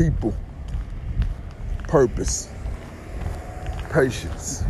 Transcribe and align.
people, 0.00 0.34
purpose, 1.82 2.48
patience. 3.90 4.64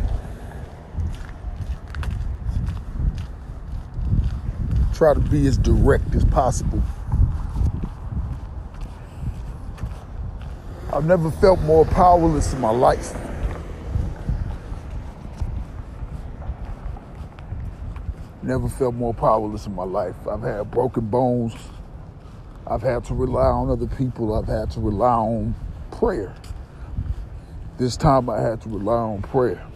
Try 4.92 5.14
to 5.14 5.20
be 5.20 5.46
as 5.46 5.56
direct 5.56 6.16
as 6.16 6.24
possible. 6.24 6.82
I've 10.92 11.04
never 11.04 11.30
felt 11.30 11.60
more 11.60 11.84
powerless 11.84 12.52
in 12.52 12.60
my 12.60 12.72
life. 12.72 13.14
Never 18.42 18.68
felt 18.68 18.96
more 18.96 19.14
powerless 19.14 19.66
in 19.66 19.76
my 19.76 19.84
life. 19.84 20.16
I've 20.28 20.42
had 20.42 20.72
broken 20.72 21.06
bones. 21.06 21.54
I've 22.70 22.82
had 22.82 23.04
to 23.06 23.14
rely 23.14 23.46
on 23.46 23.68
other 23.68 23.88
people. 23.88 24.34
I've 24.34 24.46
had 24.46 24.70
to 24.72 24.80
rely 24.80 25.16
on 25.16 25.54
prayer. 25.90 26.34
This 27.78 27.96
time 27.96 28.30
I 28.30 28.40
had 28.40 28.60
to 28.62 28.68
rely 28.68 28.94
on 28.94 29.22
prayer. 29.22 29.66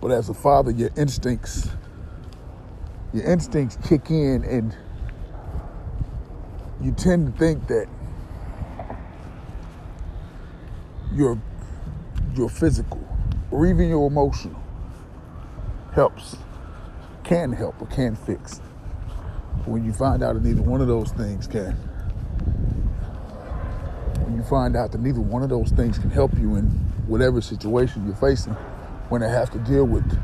But 0.00 0.10
as 0.10 0.28
a 0.28 0.34
father, 0.34 0.70
your 0.70 0.90
instincts, 0.96 1.70
your 3.14 3.24
instincts 3.24 3.78
kick 3.88 4.10
in 4.10 4.44
and 4.44 4.76
you 6.82 6.92
tend 6.92 7.32
to 7.32 7.38
think 7.38 7.66
that 7.68 7.88
your 11.12 11.40
your 12.34 12.50
physical 12.50 13.02
or 13.50 13.66
even 13.66 13.88
your 13.88 14.06
emotional 14.06 14.60
helps, 15.92 16.36
can 17.24 17.50
help 17.52 17.80
or 17.80 17.86
can 17.86 18.14
fix. 18.14 18.60
When 19.66 19.84
you 19.84 19.92
find 19.92 20.22
out 20.22 20.34
that 20.34 20.42
neither 20.42 20.62
one 20.62 20.80
of 20.80 20.86
those 20.86 21.10
things 21.12 21.46
can, 21.46 21.72
when 24.24 24.36
you 24.36 24.42
find 24.44 24.76
out 24.76 24.92
that 24.92 25.00
neither 25.00 25.20
one 25.20 25.42
of 25.42 25.48
those 25.48 25.70
things 25.70 25.98
can 25.98 26.10
help 26.10 26.32
you 26.38 26.56
in 26.56 26.64
whatever 27.06 27.40
situation 27.40 28.06
you're 28.06 28.16
facing, 28.16 28.54
when 29.08 29.22
it 29.22 29.28
has 29.28 29.50
to 29.50 29.58
deal 29.58 29.84
with 29.84 30.18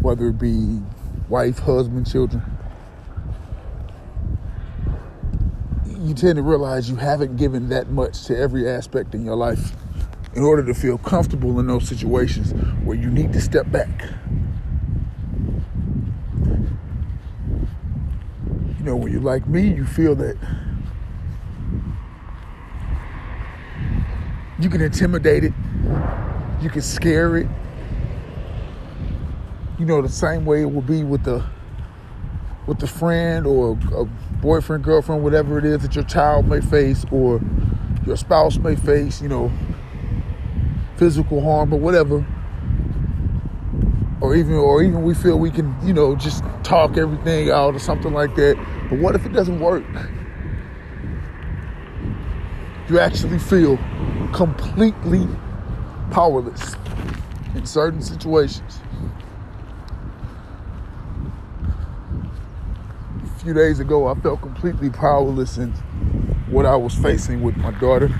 whether 0.00 0.28
it 0.28 0.38
be 0.38 0.80
wife, 1.28 1.58
husband, 1.60 2.10
children, 2.10 2.42
you 6.06 6.14
tend 6.14 6.36
to 6.36 6.42
realize 6.42 6.88
you 6.88 6.96
haven't 6.96 7.36
given 7.36 7.68
that 7.68 7.90
much 7.90 8.24
to 8.26 8.36
every 8.36 8.68
aspect 8.68 9.14
in 9.14 9.24
your 9.24 9.36
life 9.36 9.72
in 10.34 10.42
order 10.42 10.62
to 10.62 10.74
feel 10.74 10.98
comfortable 10.98 11.58
in 11.58 11.66
those 11.66 11.88
situations 11.88 12.52
where 12.84 12.96
you 12.96 13.10
need 13.10 13.32
to 13.32 13.40
step 13.40 13.70
back. 13.70 14.04
You 18.78 18.84
know, 18.84 18.95
when 19.06 19.12
you're 19.12 19.22
like 19.22 19.46
me, 19.46 19.72
you 19.72 19.84
feel 19.84 20.16
that 20.16 20.36
you 24.58 24.68
can 24.68 24.80
intimidate 24.80 25.44
it, 25.44 25.52
you 26.60 26.68
can 26.68 26.82
scare 26.82 27.36
it. 27.36 27.46
You 29.78 29.86
know, 29.86 30.02
the 30.02 30.08
same 30.08 30.44
way 30.44 30.62
it 30.62 30.64
will 30.64 30.82
be 30.82 31.04
with 31.04 31.22
the 31.22 31.46
with 32.66 32.80
the 32.80 32.88
friend 32.88 33.46
or 33.46 33.78
a 33.94 34.04
boyfriend, 34.42 34.82
girlfriend, 34.82 35.22
whatever 35.22 35.56
it 35.56 35.64
is 35.64 35.82
that 35.82 35.94
your 35.94 36.02
child 36.02 36.48
may 36.48 36.60
face 36.60 37.06
or 37.12 37.40
your 38.04 38.16
spouse 38.16 38.58
may 38.58 38.74
face, 38.74 39.22
you 39.22 39.28
know, 39.28 39.52
physical 40.96 41.40
harm 41.44 41.72
or 41.72 41.78
whatever. 41.78 42.26
Or 44.20 44.34
even 44.34 44.54
or 44.54 44.82
even 44.82 45.04
we 45.04 45.14
feel 45.14 45.38
we 45.38 45.52
can, 45.52 45.76
you 45.84 45.92
know, 45.92 46.16
just 46.16 46.42
talk 46.66 46.96
everything 46.96 47.48
out 47.48 47.76
or 47.76 47.78
something 47.78 48.12
like 48.12 48.34
that. 48.34 48.56
But 48.90 48.98
what 48.98 49.14
if 49.14 49.24
it 49.24 49.32
doesn't 49.32 49.60
work? 49.60 49.84
You 52.88 52.98
actually 52.98 53.38
feel 53.38 53.78
completely 54.34 55.28
powerless 56.10 56.74
in 57.54 57.64
certain 57.66 58.02
situations. 58.02 58.80
A 63.24 63.38
few 63.38 63.54
days 63.54 63.78
ago, 63.78 64.08
I 64.08 64.14
felt 64.16 64.42
completely 64.42 64.90
powerless 64.90 65.58
in 65.58 65.70
what 66.50 66.66
I 66.66 66.74
was 66.74 66.94
facing 66.96 67.42
with 67.42 67.56
my 67.56 67.70
daughter. 67.78 68.10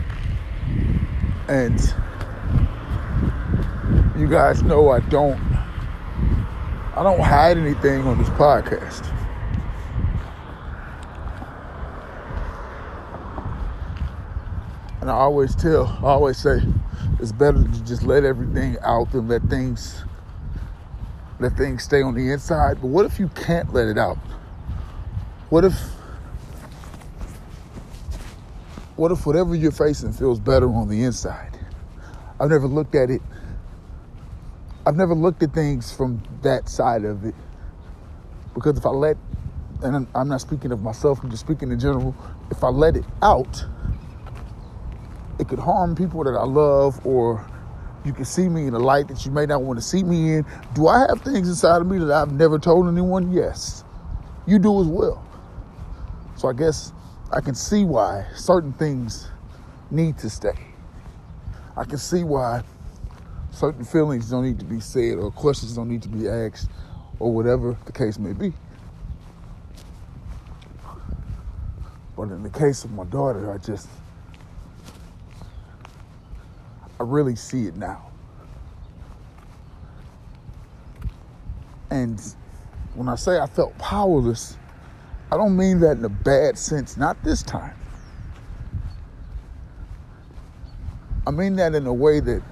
And 1.48 1.80
you 4.16 4.28
guys 4.28 4.62
know 4.62 4.90
I 4.90 5.00
don't 5.00 5.45
I 6.96 7.02
don't 7.02 7.20
hide 7.20 7.58
anything 7.58 8.06
on 8.06 8.16
this 8.16 8.28
podcast. 8.30 9.06
And 15.02 15.10
I 15.10 15.14
always 15.14 15.54
tell, 15.54 15.86
I 16.02 16.06
always 16.06 16.38
say, 16.38 16.62
it's 17.20 17.32
better 17.32 17.62
to 17.62 17.84
just 17.84 18.02
let 18.02 18.24
everything 18.24 18.78
out 18.82 19.12
than 19.12 19.28
let 19.28 19.42
things 19.42 20.04
let 21.38 21.54
things 21.58 21.82
stay 21.82 22.00
on 22.00 22.14
the 22.14 22.32
inside. 22.32 22.80
But 22.80 22.86
what 22.86 23.04
if 23.04 23.18
you 23.18 23.28
can't 23.28 23.74
let 23.74 23.88
it 23.88 23.98
out? 23.98 24.16
What 25.50 25.66
if 25.66 25.74
what 28.96 29.12
if 29.12 29.26
whatever 29.26 29.54
you're 29.54 29.70
facing 29.70 30.14
feels 30.14 30.40
better 30.40 30.68
on 30.72 30.88
the 30.88 31.04
inside? 31.04 31.58
I've 32.40 32.48
never 32.48 32.66
looked 32.66 32.94
at 32.94 33.10
it. 33.10 33.20
I've 34.86 34.96
never 34.96 35.14
looked 35.16 35.42
at 35.42 35.52
things 35.52 35.92
from 35.92 36.22
that 36.42 36.68
side 36.68 37.04
of 37.04 37.24
it. 37.24 37.34
Because 38.54 38.78
if 38.78 38.86
I 38.86 38.90
let, 38.90 39.16
and 39.82 40.06
I'm 40.14 40.28
not 40.28 40.40
speaking 40.40 40.70
of 40.70 40.80
myself, 40.80 41.18
I'm 41.24 41.30
just 41.30 41.44
speaking 41.44 41.72
in 41.72 41.80
general, 41.80 42.14
if 42.52 42.62
I 42.62 42.68
let 42.68 42.96
it 42.96 43.04
out, 43.20 43.64
it 45.40 45.48
could 45.48 45.58
harm 45.58 45.96
people 45.96 46.22
that 46.22 46.36
I 46.36 46.44
love, 46.44 47.04
or 47.04 47.44
you 48.04 48.12
can 48.12 48.24
see 48.24 48.48
me 48.48 48.68
in 48.68 48.74
a 48.74 48.78
light 48.78 49.08
that 49.08 49.26
you 49.26 49.32
may 49.32 49.44
not 49.44 49.62
want 49.62 49.76
to 49.76 49.84
see 49.84 50.04
me 50.04 50.36
in. 50.36 50.46
Do 50.74 50.86
I 50.86 51.00
have 51.08 51.20
things 51.20 51.48
inside 51.48 51.82
of 51.82 51.88
me 51.88 51.98
that 51.98 52.12
I've 52.12 52.32
never 52.32 52.56
told 52.56 52.86
anyone? 52.86 53.32
Yes. 53.32 53.82
You 54.46 54.60
do 54.60 54.80
as 54.80 54.86
well. 54.86 55.26
So 56.36 56.48
I 56.48 56.52
guess 56.52 56.92
I 57.32 57.40
can 57.40 57.56
see 57.56 57.84
why 57.84 58.24
certain 58.36 58.72
things 58.72 59.28
need 59.90 60.16
to 60.18 60.30
stay. 60.30 60.54
I 61.76 61.82
can 61.82 61.98
see 61.98 62.22
why 62.22 62.62
certain 63.56 63.84
feelings 63.84 64.28
don't 64.28 64.44
need 64.44 64.58
to 64.58 64.66
be 64.66 64.80
said 64.80 65.16
or 65.16 65.30
questions 65.30 65.74
don't 65.74 65.88
need 65.88 66.02
to 66.02 66.10
be 66.10 66.28
asked 66.28 66.68
or 67.18 67.32
whatever 67.32 67.74
the 67.86 67.92
case 67.92 68.18
may 68.18 68.34
be. 68.34 68.52
But 72.14 72.24
in 72.24 72.42
the 72.42 72.50
case 72.50 72.84
of 72.84 72.92
my 72.92 73.04
daughter, 73.04 73.50
I 73.50 73.56
just, 73.56 73.88
I 77.00 77.02
really 77.02 77.34
see 77.34 77.66
it 77.66 77.76
now. 77.76 78.10
And 81.90 82.20
when 82.94 83.08
I 83.08 83.14
say 83.14 83.38
I 83.38 83.46
felt 83.46 83.76
powerless, 83.78 84.58
I 85.32 85.38
don't 85.38 85.56
mean 85.56 85.80
that 85.80 85.96
in 85.96 86.04
a 86.04 86.10
bad 86.10 86.58
sense, 86.58 86.98
not 86.98 87.22
this 87.24 87.42
time. 87.42 87.74
I 91.26 91.30
mean 91.30 91.56
that 91.56 91.74
in 91.74 91.86
a 91.86 91.94
way 91.94 92.20
that 92.20 92.42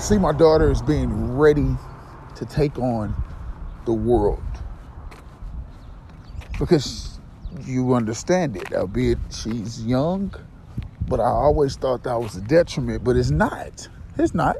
I 0.00 0.02
see 0.02 0.16
my 0.16 0.32
daughter 0.32 0.70
as 0.70 0.80
being 0.80 1.36
ready 1.36 1.76
to 2.36 2.46
take 2.46 2.78
on 2.78 3.14
the 3.84 3.92
world. 3.92 4.42
Because 6.58 7.20
you 7.66 7.92
understand 7.92 8.56
it, 8.56 8.72
albeit 8.72 9.18
she's 9.30 9.84
young, 9.84 10.34
but 11.06 11.20
I 11.20 11.28
always 11.28 11.76
thought 11.76 12.04
that 12.04 12.18
was 12.18 12.34
a 12.34 12.40
detriment, 12.40 13.04
but 13.04 13.14
it's 13.14 13.30
not. 13.30 13.88
It's 14.16 14.32
not. 14.32 14.56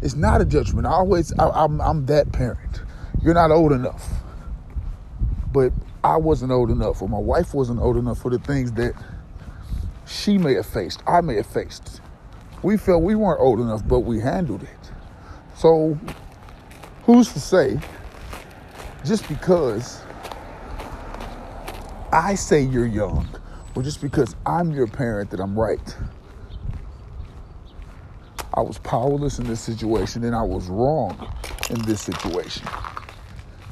It's 0.00 0.14
not 0.14 0.40
a 0.40 0.46
judgment. 0.46 0.86
I 0.86 0.92
always, 0.92 1.34
I, 1.38 1.50
I'm, 1.50 1.78
I'm 1.82 2.06
that 2.06 2.32
parent 2.32 2.80
you're 3.22 3.34
not 3.34 3.50
old 3.50 3.72
enough. 3.72 4.22
But 5.52 5.74
I 6.02 6.16
wasn't 6.16 6.52
old 6.52 6.70
enough, 6.70 7.02
or 7.02 7.08
my 7.10 7.18
wife 7.18 7.52
wasn't 7.52 7.80
old 7.80 7.98
enough 7.98 8.22
for 8.22 8.30
the 8.30 8.38
things 8.38 8.72
that 8.72 8.94
she 10.06 10.38
may 10.38 10.54
have 10.54 10.64
faced, 10.64 11.02
I 11.06 11.20
may 11.20 11.34
have 11.34 11.46
faced. 11.46 12.00
We 12.62 12.76
felt 12.76 13.02
we 13.02 13.14
weren't 13.14 13.40
old 13.40 13.60
enough, 13.60 13.86
but 13.86 14.00
we 14.00 14.20
handled 14.20 14.62
it. 14.62 14.92
So, 15.56 15.98
who's 17.04 17.32
to 17.32 17.40
say, 17.40 17.80
just 19.04 19.28
because 19.28 20.00
I 22.12 22.34
say 22.34 22.62
you're 22.62 22.86
young, 22.86 23.28
or 23.74 23.82
just 23.82 24.00
because 24.00 24.36
I'm 24.46 24.70
your 24.70 24.86
parent, 24.86 25.30
that 25.30 25.40
I'm 25.40 25.58
right? 25.58 25.96
I 28.54 28.60
was 28.60 28.78
powerless 28.78 29.38
in 29.38 29.46
this 29.46 29.60
situation 29.60 30.24
and 30.24 30.36
I 30.36 30.42
was 30.42 30.68
wrong 30.68 31.16
in 31.70 31.80
this 31.82 32.02
situation 32.02 32.66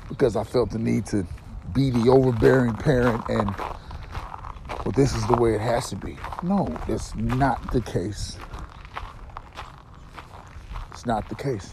because 0.08 0.36
I 0.36 0.44
felt 0.44 0.70
the 0.70 0.78
need 0.78 1.04
to 1.06 1.26
be 1.74 1.90
the 1.90 2.08
overbearing 2.08 2.74
parent 2.74 3.22
and 3.28 3.54
well 3.56 4.92
this 4.96 5.14
is 5.14 5.26
the 5.26 5.36
way 5.36 5.54
it 5.54 5.60
has 5.60 5.90
to 5.90 5.96
be. 5.96 6.16
No, 6.42 6.74
it's 6.88 7.14
not 7.14 7.72
the 7.72 7.82
case. 7.82 8.38
It's 11.00 11.06
not 11.06 11.26
the 11.30 11.34
case. 11.34 11.72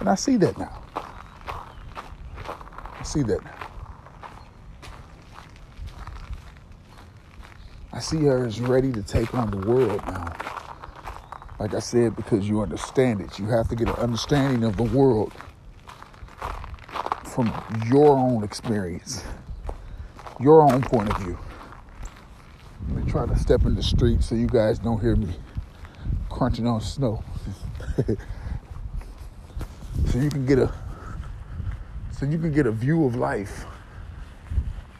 And 0.00 0.08
I 0.08 0.14
see 0.14 0.38
that 0.38 0.56
now. 0.56 0.82
I 0.94 3.02
see 3.02 3.22
that. 3.24 3.42
I 7.92 8.00
see 8.00 8.24
her 8.24 8.46
as 8.46 8.58
ready 8.58 8.92
to 8.92 9.02
take 9.02 9.34
on 9.34 9.50
the 9.50 9.58
world 9.58 10.00
now. 10.06 10.32
Like 11.60 11.74
I 11.74 11.80
said, 11.80 12.16
because 12.16 12.48
you 12.48 12.62
understand 12.62 13.20
it. 13.20 13.38
You 13.38 13.44
have 13.48 13.68
to 13.68 13.76
get 13.76 13.88
an 13.88 13.96
understanding 13.96 14.64
of 14.64 14.78
the 14.78 14.84
world 14.84 15.34
from 17.24 17.52
your 17.92 18.16
own 18.16 18.42
experience, 18.42 19.22
your 20.40 20.62
own 20.62 20.80
point 20.80 21.10
of 21.10 21.18
view. 21.18 21.38
Let 22.88 23.04
me 23.04 23.12
try 23.12 23.26
to 23.26 23.38
step 23.38 23.66
in 23.66 23.74
the 23.74 23.82
street 23.82 24.22
so 24.22 24.34
you 24.34 24.46
guys 24.46 24.78
don't 24.78 25.02
hear 25.02 25.14
me 25.14 25.34
crunching 26.30 26.66
on 26.66 26.80
snow. 26.80 27.22
so 30.16 30.22
you 30.22 30.30
can 30.30 30.46
get 30.46 30.58
a 30.58 30.72
so 32.10 32.24
you 32.24 32.38
can 32.38 32.50
get 32.50 32.66
a 32.66 32.72
view 32.72 33.04
of 33.04 33.16
life 33.16 33.66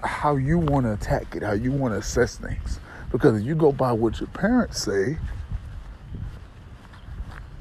how 0.05 0.37
you 0.37 0.59
want 0.59 0.85
to 0.85 0.93
attack 0.93 1.35
it, 1.35 1.43
how 1.43 1.53
you 1.53 1.73
want 1.73 1.95
to 1.95 1.99
assess 1.99 2.37
things. 2.37 2.79
Because 3.11 3.41
if 3.41 3.47
you 3.47 3.55
go 3.55 3.73
by 3.73 3.93
what 3.93 4.21
your 4.21 4.29
parents 4.29 4.83
say, 4.83 5.17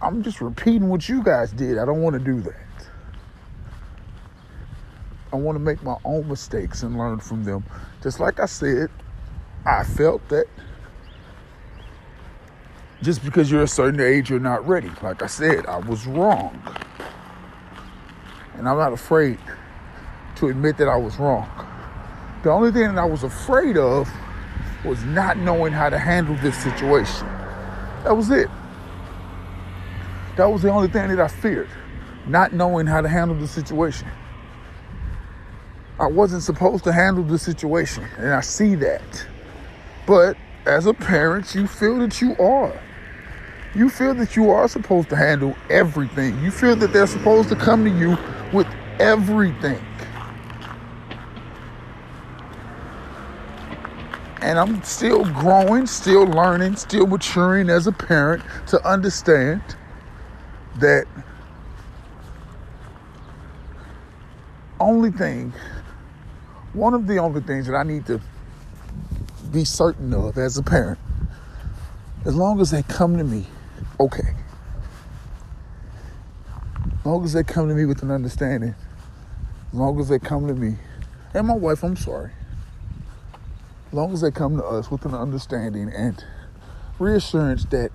I'm 0.02 0.22
just 0.22 0.42
repeating 0.42 0.90
what 0.90 1.08
you 1.08 1.24
guys 1.24 1.54
did. 1.54 1.78
I 1.78 1.86
don't 1.86 2.02
want 2.02 2.16
to 2.16 2.20
do 2.20 2.42
that. 2.42 2.90
I 5.32 5.38
want 5.38 5.56
to 5.56 5.60
make 5.60 5.82
my 5.82 5.96
own 6.04 6.28
mistakes 6.28 6.84
and 6.84 6.98
learn 6.98 7.20
from 7.20 7.46
them. 7.46 7.64
Just 8.04 8.20
like 8.20 8.42
I 8.42 8.48
said, 8.48 8.90
I 9.66 9.86
felt 9.86 10.28
that 10.28 10.48
just 13.02 13.24
because 13.24 13.50
you're 13.50 13.64
a 13.64 13.68
certain 13.68 14.02
age, 14.02 14.30
you're 14.30 14.40
not 14.42 14.68
ready. 14.68 14.92
Like 15.02 15.22
I 15.24 15.28
said, 15.28 15.66
I 15.68 15.78
was 15.78 16.06
wrong. 16.06 16.62
And 18.58 18.68
I'm 18.68 18.78
not 18.78 18.94
afraid 18.94 19.40
to 20.38 20.48
admit 20.48 20.78
that 20.78 20.88
I 20.88 20.96
was 20.96 21.18
wrong. 21.18 21.50
The 22.44 22.52
only 22.52 22.72
thing 22.72 22.88
that 22.94 22.98
I 22.98 23.06
was 23.06 23.24
afraid 23.24 23.78
of 23.78 24.10
was 24.84 25.04
not 25.04 25.38
knowing 25.38 25.74
how 25.74 25.90
to 25.90 25.98
handle 25.98 26.36
this 26.38 26.56
situation. 26.58 27.28
That 28.04 28.16
was 28.16 28.30
it. 28.30 28.50
That 30.38 30.46
was 30.46 30.62
the 30.62 30.70
only 30.70 30.88
thing 30.88 31.10
that 31.10 31.20
I 31.20 31.28
feared, 31.28 31.70
not 32.28 32.54
knowing 32.54 32.86
how 32.86 33.02
to 33.02 33.08
handle 33.08 33.38
the 33.38 33.48
situation. 33.48 34.08
I 36.00 36.08
wasn't 36.08 36.44
supposed 36.44 36.84
to 36.84 36.92
handle 36.92 37.24
the 37.24 37.40
situation, 37.40 38.04
and 38.18 38.34
I 38.34 38.42
see 38.42 38.76
that. 38.76 39.28
But 40.06 40.38
as 40.66 40.86
a 40.86 40.94
parent, 40.94 41.56
you 41.56 41.68
feel 41.68 42.00
that 42.00 42.22
you 42.22 42.36
are. 42.38 42.78
You 43.74 43.90
feel 43.90 44.14
that 44.16 44.36
you 44.36 44.52
are 44.52 44.68
supposed 44.68 45.10
to 45.10 45.16
handle 45.16 45.56
everything. 45.70 46.42
You 46.44 46.52
feel 46.52 46.76
that 46.78 46.94
they're 46.94 47.08
supposed 47.08 47.50
to 47.50 47.56
come 47.56 47.84
to 47.86 47.90
you 47.90 48.18
everything. 49.00 49.84
And 54.42 54.60
I'm 54.60 54.84
still 54.84 55.26
growing, 55.26 55.88
still 55.88 56.26
learning, 56.26 56.76
still 56.76 57.08
maturing 57.08 57.70
as 57.70 57.88
a 57.88 57.92
parent 57.92 58.44
to 58.68 58.88
understand 58.88 59.62
that 60.80 61.08
only 64.80 65.10
thing, 65.10 65.54
one 66.74 66.94
of 66.94 67.08
the 67.08 67.18
only 67.18 67.42
things 67.42 67.66
that 67.68 67.76
I 67.76 67.84
need 67.84 68.06
to 68.08 68.22
be 69.52 69.66
certain 69.66 70.14
of 70.14 70.38
as 70.38 70.58
a 70.58 70.64
parent, 70.64 71.00
as 72.26 72.36
long 72.36 72.60
as 72.60 72.72
they 72.72 72.84
come 72.84 73.18
to 73.18 73.24
me, 73.24 73.48
okay. 74.00 74.36
As 77.00 77.06
long 77.06 77.24
as 77.24 77.34
they 77.34 77.44
come 77.44 77.70
to 77.70 77.76
me 77.76 77.86
with 77.86 78.04
an 78.04 78.12
understanding, 78.12 78.76
long 79.76 80.00
as 80.00 80.10
they 80.10 80.20
come 80.20 80.48
to 80.48 80.54
me, 80.54 80.78
and 81.34 81.48
my 81.48 81.56
wife, 81.56 81.84
I'm 81.84 81.98
sorry. 81.98 82.32
As 83.88 83.94
long 83.94 84.14
as 84.14 84.22
they 84.22 84.32
come 84.32 84.58
to 84.58 84.66
us 84.66 84.90
with 84.90 85.06
an 85.06 85.14
understanding 85.14 85.90
and 85.90 86.24
reassurance 87.00 87.66
that 87.66 87.92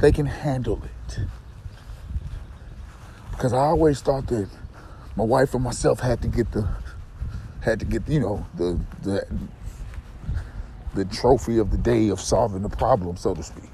they 0.00 0.12
can 0.12 0.26
handle 0.26 0.82
it. 0.84 1.18
Because 3.30 3.52
I 3.52 3.58
always 3.58 4.00
thought 4.00 4.26
that 4.28 4.48
my 5.16 5.24
wife 5.24 5.54
and 5.54 5.62
myself 5.62 6.00
had 6.00 6.22
to 6.22 6.28
get 6.28 6.52
the 6.52 6.68
had 7.60 7.80
to 7.80 7.86
get 7.86 8.08
you 8.08 8.20
know 8.20 8.46
the 8.56 8.78
the 9.02 9.26
the 10.94 11.04
trophy 11.04 11.58
of 11.58 11.70
the 11.70 11.76
day 11.76 12.08
of 12.08 12.20
solving 12.20 12.62
the 12.62 12.68
problem, 12.68 13.16
so 13.16 13.34
to 13.34 13.42
speak. 13.42 13.70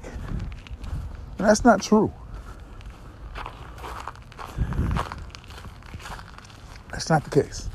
And 1.37 1.47
that's 1.47 1.63
not 1.63 1.81
true. 1.81 2.11
That's 6.95 7.09
not 7.09 7.25
the 7.25 7.29
case. 7.29 7.67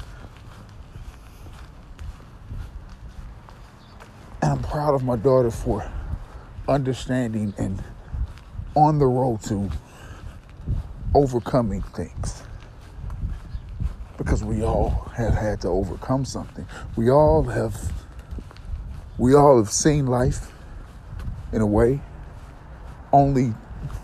And 4.40 4.52
I'm 4.52 4.62
proud 4.62 4.94
of 4.94 5.05
my 5.05 5.17
daughter 5.17 5.50
for 5.50 5.87
understanding 6.67 7.52
and 7.58 7.84
on 8.75 8.99
the 8.99 9.05
road 9.05 9.43
to 9.43 9.70
overcoming 11.14 11.82
things. 11.82 12.43
Because 14.17 14.43
we 14.43 14.62
all 14.62 15.11
have 15.14 15.34
had 15.34 15.61
to 15.61 15.69
overcome 15.69 16.25
something. 16.25 16.67
We 16.96 17.11
all 17.11 17.43
have 17.43 17.93
we 19.19 19.34
all 19.34 19.58
have 19.58 19.70
seen 19.70 20.06
life 20.06 20.50
in 21.52 21.61
a 21.61 21.67
way 21.67 22.00
only 23.12 23.52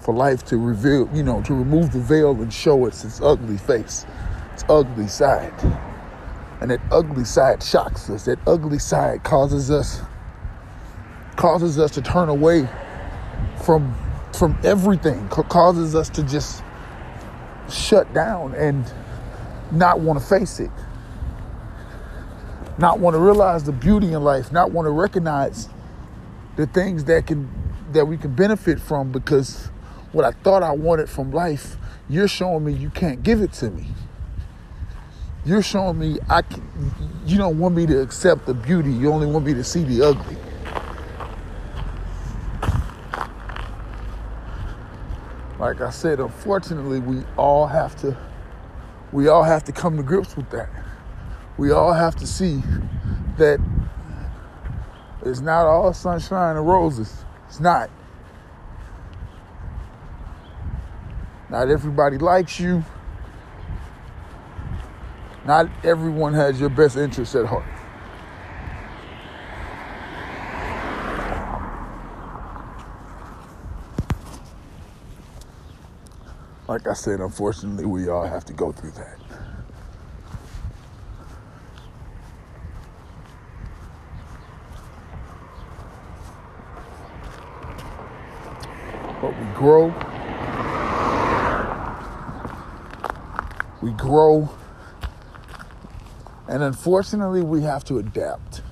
for 0.03 0.13
life 0.13 0.45
to 0.47 0.59
reveal, 0.59 1.09
you 1.15 1.23
know, 1.23 1.41
to 1.45 1.55
remove 1.55 1.93
the 1.93 2.01
veil 2.01 2.33
and 2.33 2.53
show 2.53 2.87
us 2.87 3.03
its 3.03 3.23
ugly 3.23 3.57
face, 3.57 4.05
its 4.57 4.65
ugly 4.71 5.07
side. 5.07 5.53
And 6.63 6.71
that 6.71 6.81
ugly 6.91 7.27
side 7.27 7.63
shocks 7.63 8.09
us. 8.09 8.25
That 8.25 8.39
ugly 8.47 8.79
side 8.79 9.23
causes 9.23 9.71
us 9.71 10.01
causes 11.37 11.79
us 11.79 11.91
to 11.91 12.01
turn 12.01 12.31
away 12.31 12.67
from 13.67 13.95
from 14.33 14.59
everything. 14.65 15.29
causes 15.29 15.95
us 15.95 16.09
to 16.09 16.23
just 16.23 16.63
shut 17.71 18.13
down 18.15 18.55
and 18.55 18.91
not 19.73 20.01
want 20.01 20.19
to 20.19 20.25
face 20.25 20.59
it. 20.59 20.71
Not 22.79 22.99
want 22.99 23.15
to 23.15 23.21
realize 23.21 23.65
the 23.65 23.73
beauty 23.73 24.15
in 24.15 24.25
life, 24.25 24.53
not 24.53 24.71
want 24.71 24.87
to 24.87 24.91
recognize 24.91 25.69
the 26.57 26.67
things 26.67 27.05
that 27.05 27.27
can 27.27 27.51
that 27.93 28.07
we 28.07 28.17
can 28.17 28.35
benefit 28.35 28.81
from 28.81 29.13
because 29.13 29.67
what 30.13 30.25
I 30.25 30.31
thought 30.31 30.63
I 30.63 30.73
wanted 30.73 31.11
from 31.11 31.31
life, 31.31 31.77
you're 32.09 32.29
showing 32.29 32.65
me 32.65 32.73
you 32.73 32.89
can't 32.89 33.23
give 33.23 33.43
it 33.43 33.53
to 33.55 33.71
me. 33.71 33.89
You're 35.47 35.63
showing 35.63 35.97
me 36.01 36.19
I 36.29 36.43
can, 36.43 36.61
you 37.25 37.39
don't 37.39 37.57
want 37.57 37.77
me 37.77 37.87
to 37.87 38.01
accept 38.01 38.47
the 38.47 38.55
beauty, 38.55 38.93
you 38.93 39.13
only 39.13 39.29
want 39.29 39.47
me 39.47 39.55
to 39.55 39.63
see 39.63 39.85
the 39.85 40.05
ugly. 40.05 40.37
Like 45.61 45.81
I 45.81 45.91
said, 45.91 46.19
unfortunately, 46.19 46.99
we 46.99 47.23
all 47.37 47.69
have 47.69 47.95
to 48.01 48.17
we 49.13 49.29
all 49.29 49.45
have 49.45 49.63
to 49.65 49.73
come 49.73 49.97
to 49.99 50.03
grips 50.03 50.37
with 50.37 50.51
that. 50.51 50.69
We 51.57 51.71
all 51.71 51.93
have 51.93 52.17
to 52.17 52.27
see 52.27 52.61
that 53.39 53.61
it's 55.25 55.41
not 55.41 55.65
all 55.65 55.93
sunshine 55.95 56.57
and 56.57 56.67
roses. 56.67 57.25
It's 57.47 57.61
not. 57.61 57.89
Not 61.49 61.71
everybody 61.71 62.19
likes 62.19 62.59
you. 62.59 62.85
Not 65.47 65.69
everyone 65.85 66.35
has 66.35 66.59
your 66.59 66.71
best 66.71 66.97
interest 66.97 67.37
at 67.37 67.47
heart. 67.47 67.63
Like 76.67 76.89
I 76.89 76.95
said, 76.95 77.21
unfortunately, 77.21 77.87
we 77.87 78.09
all 78.09 78.27
have 78.27 78.45
to 78.47 78.53
go 78.53 78.73
through 78.73 78.91
that. 78.91 79.21
But 89.23 89.39
we 89.39 89.47
grow. 89.55 89.95
We 93.81 93.93
grow. 93.93 94.56
And 96.57 96.65
unfortunately, 96.65 97.43
we 97.43 97.61
have 97.65 97.85
to 97.85 97.99
adapt. 97.99 98.63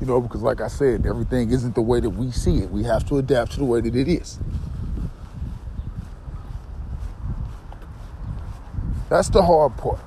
You 0.00 0.06
know, 0.06 0.20
because 0.20 0.42
like 0.42 0.60
I 0.60 0.68
said, 0.68 1.06
everything 1.06 1.50
isn't 1.50 1.74
the 1.74 1.82
way 1.82 1.98
that 1.98 2.08
we 2.08 2.30
see 2.30 2.58
it. 2.58 2.70
We 2.70 2.84
have 2.84 3.04
to 3.08 3.18
adapt 3.18 3.50
to 3.54 3.58
the 3.58 3.64
way 3.64 3.80
that 3.80 3.96
it 3.96 4.06
is. 4.06 4.38
That's 9.08 9.28
the 9.28 9.42
hard 9.42 9.76
part. 9.76 9.98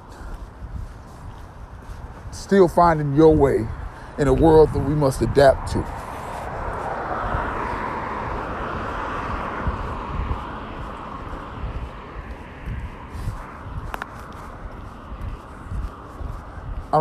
Still 2.31 2.69
finding 2.69 3.17
your 3.17 3.35
way 3.35 3.67
in 4.17 4.29
a 4.29 4.33
world 4.33 4.71
that 4.71 4.79
we 4.79 4.95
must 4.95 5.21
adapt 5.21 5.73
to. 5.73 6.02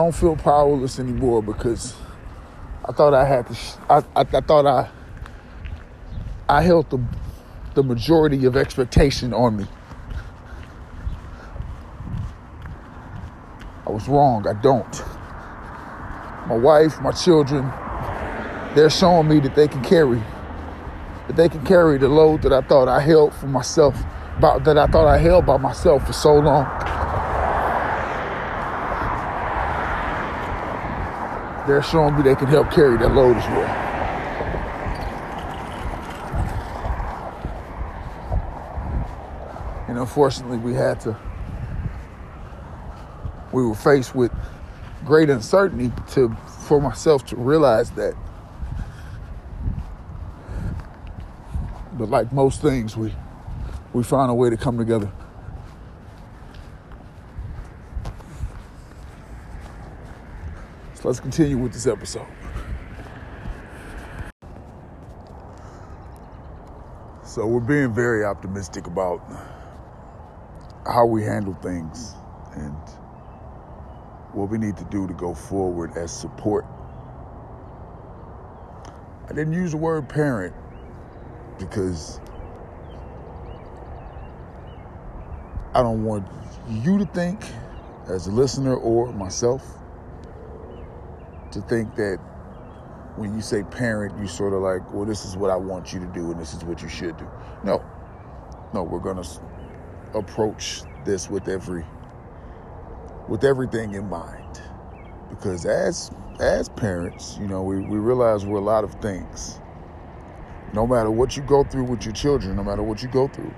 Don't 0.02 0.14
feel 0.14 0.34
powerless 0.34 0.98
anymore 0.98 1.40
because 1.40 1.94
I 2.84 2.90
thought 2.90 3.14
I 3.14 3.24
had 3.24 3.46
to. 3.46 3.54
Sh- 3.54 3.74
I, 3.88 3.98
I, 4.16 4.20
I 4.20 4.40
thought 4.40 4.66
I. 4.66 4.88
I 6.48 6.62
held 6.62 6.90
the 6.90 7.00
the 7.74 7.84
majority 7.84 8.44
of 8.44 8.56
expectation 8.56 9.32
on 9.32 9.58
me. 9.58 9.66
I 13.86 13.90
was 13.90 14.08
wrong. 14.08 14.44
I 14.46 14.54
don't. 14.54 15.02
My 16.48 16.56
wife, 16.56 17.00
my 17.00 17.12
children, 17.12 17.70
they're 18.74 18.90
showing 18.90 19.28
me 19.28 19.38
that 19.38 19.54
they 19.54 19.68
can 19.68 19.84
carry, 19.84 20.20
that 21.28 21.36
they 21.36 21.48
can 21.48 21.64
carry 21.64 21.96
the 21.98 22.08
load 22.08 22.42
that 22.42 22.52
I 22.52 22.60
thought 22.62 22.88
I 22.88 22.98
held 22.98 23.32
for 23.34 23.46
myself, 23.46 23.96
about 24.36 24.64
that 24.64 24.76
I 24.76 24.88
thought 24.88 25.06
I 25.06 25.18
held 25.18 25.46
by 25.46 25.58
myself 25.58 26.04
for 26.06 26.12
so 26.12 26.34
long. 26.34 26.91
They're 31.66 31.82
showing 31.82 32.16
me 32.16 32.22
they 32.22 32.34
can 32.34 32.48
help 32.48 32.72
carry 32.72 32.98
that 32.98 33.14
load 33.14 33.36
as 33.36 33.46
well. 33.50 33.92
And 39.88 39.98
unfortunately, 39.98 40.58
we 40.58 40.74
had 40.74 41.00
to, 41.02 41.16
we 43.52 43.64
were 43.64 43.74
faced 43.74 44.14
with 44.14 44.32
great 45.04 45.30
uncertainty 45.30 45.92
to, 46.12 46.34
for 46.66 46.80
myself 46.80 47.24
to 47.26 47.36
realize 47.36 47.90
that. 47.92 48.14
But 51.92 52.08
like 52.08 52.32
most 52.32 52.60
things, 52.60 52.96
we, 52.96 53.14
we 53.92 54.02
found 54.02 54.30
a 54.30 54.34
way 54.34 54.50
to 54.50 54.56
come 54.56 54.78
together. 54.78 55.12
So 61.02 61.08
let's 61.08 61.18
continue 61.18 61.58
with 61.58 61.72
this 61.72 61.88
episode. 61.88 62.28
So 67.24 67.44
we're 67.44 67.58
being 67.58 67.92
very 67.92 68.24
optimistic 68.24 68.86
about 68.86 69.20
how 70.86 71.06
we 71.06 71.24
handle 71.24 71.54
things 71.54 72.14
and 72.54 72.76
what 74.32 74.48
we 74.48 74.58
need 74.58 74.76
to 74.76 74.84
do 74.84 75.08
to 75.08 75.14
go 75.14 75.34
forward 75.34 75.90
as 75.96 76.16
support. 76.16 76.64
I 79.28 79.32
didn't 79.32 79.54
use 79.54 79.72
the 79.72 79.78
word 79.78 80.08
parent 80.08 80.54
because 81.58 82.20
I 85.74 85.82
don't 85.82 86.04
want 86.04 86.28
you 86.70 86.96
to 86.98 87.06
think, 87.06 87.40
as 88.06 88.28
a 88.28 88.30
listener 88.30 88.76
or 88.76 89.12
myself, 89.12 89.81
to 91.52 91.60
think 91.62 91.94
that 91.96 92.18
when 93.16 93.34
you 93.34 93.42
say 93.42 93.62
parent, 93.62 94.18
you 94.18 94.26
sort 94.26 94.52
of 94.52 94.62
like, 94.62 94.92
well, 94.92 95.04
this 95.04 95.24
is 95.24 95.36
what 95.36 95.50
I 95.50 95.56
want 95.56 95.92
you 95.92 96.00
to 96.00 96.06
do 96.06 96.30
and 96.30 96.40
this 96.40 96.54
is 96.54 96.64
what 96.64 96.82
you 96.82 96.88
should 96.88 97.16
do. 97.18 97.28
No, 97.62 97.84
no, 98.72 98.82
we're 98.82 99.00
to 99.00 99.28
approach 100.14 100.82
this 101.04 101.28
with 101.28 101.48
every 101.48 101.84
with 103.28 103.44
everything 103.44 103.94
in 103.94 104.08
mind. 104.08 104.60
Because 105.30 105.64
as 105.66 106.10
as 106.40 106.68
parents 106.70 107.36
you 107.38 107.46
know 107.46 107.62
we, 107.62 107.80
we 107.80 107.98
realize 107.98 108.44
we're 108.44 108.58
a 108.58 108.60
lot 108.60 108.84
of 108.84 108.94
things. 108.96 109.60
No 110.72 110.86
matter 110.86 111.10
what 111.10 111.36
you 111.36 111.42
go 111.42 111.64
through 111.64 111.84
with 111.84 112.04
your 112.04 112.14
children 112.14 112.56
no 112.56 112.64
matter 112.64 112.82
what 112.82 113.02
you 113.02 113.08
go 113.08 113.28
through 113.28 113.52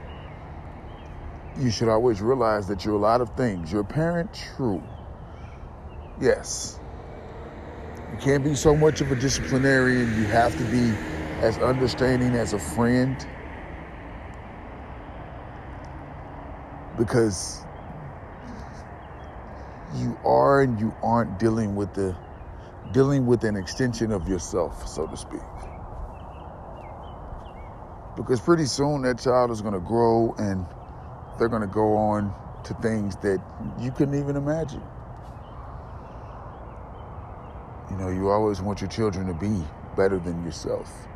you 1.60 1.70
should 1.70 1.88
always 1.88 2.20
realize 2.20 2.66
that 2.66 2.84
you're 2.84 2.94
a 2.94 2.98
lot 2.98 3.20
of 3.20 3.36
things. 3.36 3.70
You're 3.70 3.82
a 3.82 3.84
parent 3.84 4.34
true. 4.56 4.82
Yes 6.20 6.80
you 8.14 8.20
can't 8.20 8.44
be 8.44 8.54
so 8.54 8.76
much 8.76 9.00
of 9.00 9.10
a 9.10 9.16
disciplinarian 9.16 10.08
you 10.16 10.28
have 10.28 10.56
to 10.56 10.64
be 10.70 10.96
as 11.44 11.58
understanding 11.58 12.36
as 12.36 12.52
a 12.52 12.58
friend 12.60 13.26
because 16.96 17.64
you 19.96 20.16
are 20.24 20.62
and 20.62 20.78
you 20.78 20.94
aren't 21.02 21.40
dealing 21.40 21.74
with 21.74 21.92
the 21.94 22.14
dealing 22.92 23.26
with 23.26 23.42
an 23.42 23.56
extension 23.56 24.12
of 24.12 24.28
yourself, 24.28 24.86
so 24.86 25.08
to 25.08 25.16
speak. 25.16 25.40
Because 28.16 28.40
pretty 28.40 28.66
soon 28.66 29.02
that 29.02 29.18
child 29.18 29.50
is 29.50 29.60
going 29.60 29.74
to 29.74 29.80
grow 29.80 30.32
and 30.38 30.64
they're 31.36 31.48
going 31.48 31.62
to 31.62 31.74
go 31.74 31.96
on 31.96 32.32
to 32.62 32.74
things 32.74 33.16
that 33.16 33.42
you 33.80 33.90
couldn't 33.90 34.14
even 34.14 34.36
imagine. 34.36 34.82
You 37.90 37.96
know, 37.96 38.08
you 38.08 38.30
always 38.30 38.60
want 38.60 38.80
your 38.80 38.90
children 38.90 39.26
to 39.26 39.34
be 39.34 39.62
better 39.96 40.18
than 40.18 40.44
yourself. 40.44 41.06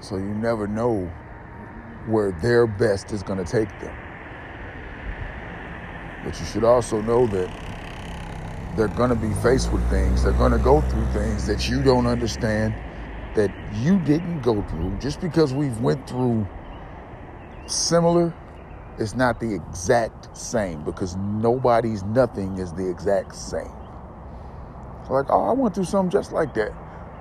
So 0.00 0.16
you 0.16 0.34
never 0.34 0.66
know 0.66 1.10
where 2.06 2.32
their 2.32 2.66
best 2.66 3.12
is 3.12 3.22
going 3.22 3.42
to 3.42 3.50
take 3.50 3.68
them. 3.80 3.96
But 6.24 6.38
you 6.38 6.46
should 6.46 6.64
also 6.64 7.00
know 7.00 7.26
that 7.28 7.50
they're 8.76 8.88
going 8.88 9.10
to 9.10 9.16
be 9.16 9.32
faced 9.42 9.72
with 9.72 9.88
things. 9.90 10.24
They're 10.24 10.32
going 10.32 10.52
to 10.52 10.58
go 10.58 10.80
through 10.82 11.06
things 11.12 11.46
that 11.46 11.68
you 11.68 11.82
don't 11.82 12.06
understand, 12.06 12.74
that 13.34 13.50
you 13.74 13.98
didn't 14.00 14.42
go 14.42 14.62
through. 14.62 14.96
Just 15.00 15.20
because 15.20 15.52
we've 15.52 15.78
went 15.80 16.08
through 16.08 16.46
similar, 17.66 18.32
it's 18.98 19.14
not 19.14 19.40
the 19.40 19.54
exact 19.54 20.36
same 20.36 20.84
because 20.84 21.16
nobody's 21.16 22.02
nothing 22.04 22.58
is 22.58 22.72
the 22.74 22.88
exact 22.88 23.34
same. 23.34 23.79
Like, 25.10 25.26
oh, 25.28 25.44
I 25.44 25.52
went 25.52 25.74
through 25.74 25.84
something 25.84 26.10
just 26.10 26.32
like 26.32 26.54
that. 26.54 26.72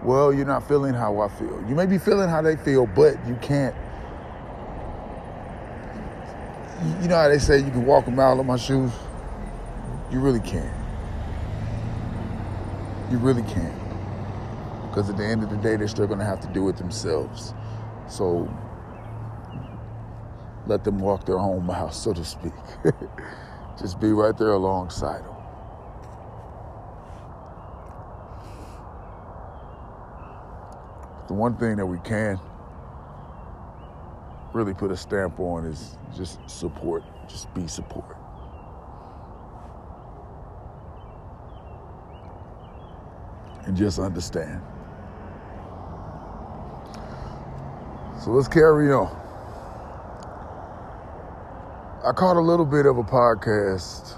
Well, 0.03 0.34
you're 0.34 0.46
not 0.46 0.67
feeling 0.67 0.93
how 0.93 1.19
I 1.19 1.27
feel. 1.27 1.63
You 1.67 1.75
may 1.75 1.86
be 1.86 1.98
feeling 1.98 2.29
how 2.29 2.41
they 2.41 2.55
feel, 2.55 2.86
but 2.86 3.15
you 3.27 3.36
can't 3.41 3.75
you 7.01 7.10
know 7.10 7.17
how 7.17 7.27
they 7.27 7.39
say 7.39 7.58
you 7.58 7.72
can 7.72 7.86
walk 7.86 8.08
a 8.08 8.12
mile 8.12 8.39
in 8.39 8.46
my 8.46 8.55
shoes? 8.55 8.91
You 10.12 10.19
really 10.19 10.39
can't. 10.39 10.74
You 13.12 13.17
really 13.17 13.41
can't. 13.43 13.77
Because 14.88 15.10
at 15.10 15.17
the 15.17 15.25
end 15.25 15.43
of 15.43 15.50
the 15.50 15.58
day, 15.58 15.75
they're 15.75 15.88
still 15.88 16.08
going 16.08 16.19
to 16.19 16.25
have 16.25 16.39
to 16.41 16.48
do 16.48 16.69
it 16.69 16.77
themselves. 16.77 17.53
So 18.08 18.50
let 20.67 20.84
them 20.84 21.00
walk 21.00 21.25
their 21.25 21.39
own 21.39 21.65
mile, 21.65 21.91
so 21.91 22.13
to 22.13 22.24
speak. 22.24 22.53
Just 23.79 24.00
be 24.00 24.12
right 24.12 24.38
there 24.38 24.53
alongside 24.53 25.24
them. 25.25 25.38
The 31.29 31.36
one 31.36 31.55
thing 31.57 31.75
that 31.75 31.86
we 31.86 32.00
can 32.00 32.39
really 34.51 34.74
put 34.74 34.89
a 34.89 34.98
stamp 34.98 35.39
on 35.39 35.63
is 35.63 35.95
just 36.17 36.39
support. 36.50 37.03
Just 37.27 37.53
be 37.53 37.67
support. 37.67 38.17
And 43.67 43.77
just 43.77 44.00
understand. 44.00 44.59
So 48.24 48.31
let's 48.31 48.48
carry 48.48 48.91
on. 48.91 49.15
I 52.03 52.12
caught 52.12 52.38
a 52.38 52.41
little 52.41 52.65
bit 52.65 52.88
of 52.88 52.98
a 52.98 53.03
podcast, 53.03 54.17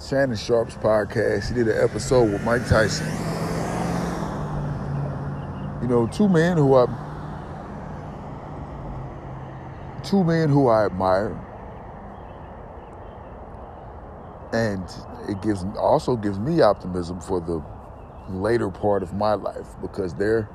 Shannon 0.00 0.36
Sharpe's 0.36 0.76
podcast. 0.76 1.48
He 1.48 1.54
did 1.54 1.66
an 1.66 1.82
episode 1.82 2.30
with 2.30 2.44
Mike 2.44 2.64
Tyson. 2.68 3.31
You 5.82 5.88
know, 5.88 6.06
two 6.06 6.28
men 6.28 6.56
who 6.56 6.76
I 6.76 6.86
two 10.04 10.22
men 10.22 10.48
who 10.48 10.68
I 10.68 10.86
admire. 10.86 11.36
And 14.52 14.84
it 15.28 15.42
gives 15.42 15.64
also 15.76 16.16
gives 16.16 16.38
me 16.38 16.60
optimism 16.60 17.20
for 17.20 17.40
the 17.40 17.62
later 18.30 18.70
part 18.70 19.02
of 19.02 19.12
my 19.14 19.34
life 19.34 19.66
because 19.80 20.14
they're 20.14 20.48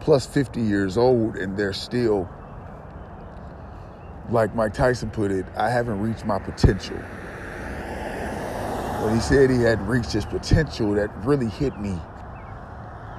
plus 0.00 0.26
50 0.26 0.60
years 0.60 0.98
old 0.98 1.36
and 1.36 1.56
they're 1.56 1.72
still 1.72 2.28
like 4.30 4.54
Mike 4.54 4.74
Tyson 4.74 5.10
put 5.10 5.30
it, 5.30 5.46
I 5.56 5.70
haven't 5.70 6.00
reached 6.00 6.26
my 6.26 6.38
potential. 6.38 6.98
When 9.02 9.14
he 9.14 9.20
said 9.20 9.48
he 9.48 9.62
had 9.62 9.80
reached 9.88 10.12
his 10.12 10.26
potential, 10.26 10.92
that 10.94 11.08
really 11.24 11.48
hit 11.48 11.80
me 11.80 11.98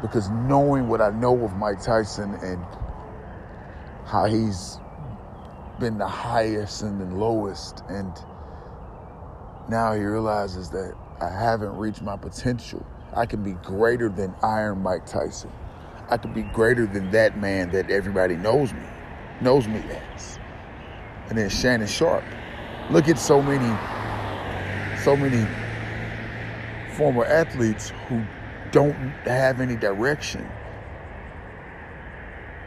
because 0.01 0.29
knowing 0.29 0.87
what 0.87 1.01
I 1.01 1.09
know 1.09 1.43
of 1.43 1.55
Mike 1.55 1.81
Tyson 1.81 2.35
and 2.35 2.63
how 4.05 4.25
he's 4.25 4.79
been 5.79 5.97
the 5.97 6.07
highest 6.07 6.81
and 6.81 6.99
the 6.99 7.15
lowest. 7.15 7.83
And 7.89 8.13
now 9.69 9.93
he 9.93 10.01
realizes 10.01 10.69
that 10.71 10.95
I 11.21 11.29
haven't 11.29 11.75
reached 11.77 12.01
my 12.01 12.17
potential. 12.17 12.85
I 13.15 13.25
can 13.25 13.43
be 13.43 13.53
greater 13.53 14.09
than 14.09 14.35
Iron 14.43 14.81
Mike 14.81 15.05
Tyson. 15.05 15.51
I 16.09 16.17
can 16.17 16.33
be 16.33 16.41
greater 16.41 16.85
than 16.85 17.11
that 17.11 17.37
man 17.37 17.69
that 17.71 17.89
everybody 17.89 18.35
knows 18.35 18.73
me, 18.73 18.85
knows 19.41 19.67
me 19.67 19.79
as. 20.15 20.39
And 21.29 21.37
then 21.37 21.49
Shannon 21.49 21.87
Sharpe. 21.87 22.23
Look 22.89 23.07
at 23.07 23.19
so 23.19 23.41
many, 23.41 23.67
so 25.03 25.15
many 25.15 25.47
former 26.95 27.25
athletes 27.25 27.91
who 28.07 28.23
don't 28.71 28.93
have 29.25 29.61
any 29.61 29.75
direction 29.75 30.47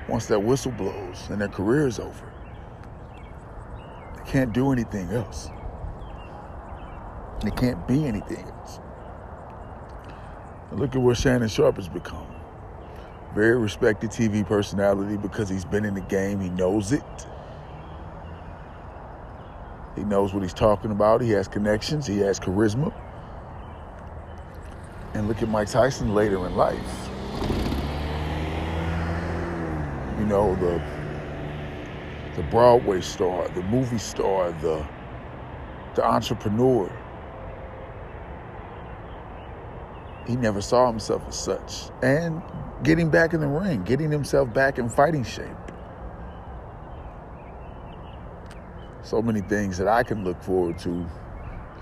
once 0.08 0.26
that 0.26 0.40
whistle 0.40 0.72
blows 0.72 1.28
and 1.30 1.40
their 1.40 1.48
career 1.48 1.86
is 1.86 1.98
over. 1.98 2.32
They 4.16 4.30
can't 4.30 4.52
do 4.52 4.72
anything 4.72 5.10
else. 5.10 5.48
They 7.42 7.50
can't 7.50 7.86
be 7.88 8.06
anything 8.06 8.44
else. 8.44 8.80
And 10.70 10.80
look 10.80 10.94
at 10.94 11.02
where 11.02 11.14
Shannon 11.14 11.48
Sharpe 11.48 11.76
has 11.76 11.88
become. 11.88 12.26
Very 13.34 13.58
respected 13.58 14.10
TV 14.10 14.46
personality 14.46 15.16
because 15.16 15.48
he's 15.48 15.64
been 15.64 15.84
in 15.84 15.94
the 15.94 16.00
game, 16.02 16.40
he 16.40 16.50
knows 16.50 16.92
it. 16.92 17.02
He 19.96 20.04
knows 20.04 20.32
what 20.32 20.42
he's 20.42 20.54
talking 20.54 20.90
about. 20.90 21.20
He 21.20 21.30
has 21.30 21.48
connections. 21.48 22.06
He 22.06 22.18
has 22.18 22.40
charisma. 22.40 22.92
And 25.22 25.28
look 25.28 25.40
at 25.40 25.48
Mike 25.48 25.68
Tyson 25.68 26.16
later 26.16 26.44
in 26.48 26.56
life. 26.56 27.08
You 30.18 30.26
know, 30.26 30.56
the 30.56 30.82
the 32.34 32.42
Broadway 32.50 33.00
star, 33.02 33.46
the 33.50 33.62
movie 33.62 33.98
star, 33.98 34.50
the 34.50 34.84
the 35.94 36.04
entrepreneur. 36.04 36.90
He 40.26 40.34
never 40.34 40.60
saw 40.60 40.88
himself 40.88 41.22
as 41.28 41.38
such. 41.38 41.90
And 42.02 42.42
getting 42.82 43.08
back 43.08 43.32
in 43.32 43.38
the 43.38 43.46
ring, 43.46 43.84
getting 43.84 44.10
himself 44.10 44.52
back 44.52 44.80
in 44.80 44.88
fighting 44.88 45.22
shape. 45.22 45.46
so 49.04 49.20
many 49.20 49.42
things 49.42 49.76
that 49.78 49.88
I 49.88 50.02
can 50.02 50.24
look 50.24 50.42
forward 50.42 50.78
to 50.80 51.06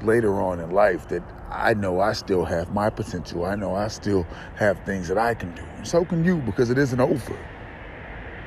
later 0.04 0.40
on 0.40 0.60
in 0.60 0.70
life 0.70 1.08
that 1.08 1.22
I 1.50 1.74
know 1.74 2.00
I 2.00 2.12
still 2.12 2.44
have 2.44 2.72
my 2.72 2.90
potential. 2.90 3.44
I 3.44 3.56
know 3.56 3.74
I 3.74 3.88
still 3.88 4.26
have 4.56 4.78
things 4.84 5.08
that 5.08 5.18
I 5.18 5.34
can 5.34 5.54
do. 5.54 5.62
And 5.76 5.86
so 5.86 6.04
can 6.04 6.24
you 6.24 6.36
because 6.38 6.70
it 6.70 6.78
isn't 6.78 7.00
over. 7.00 7.36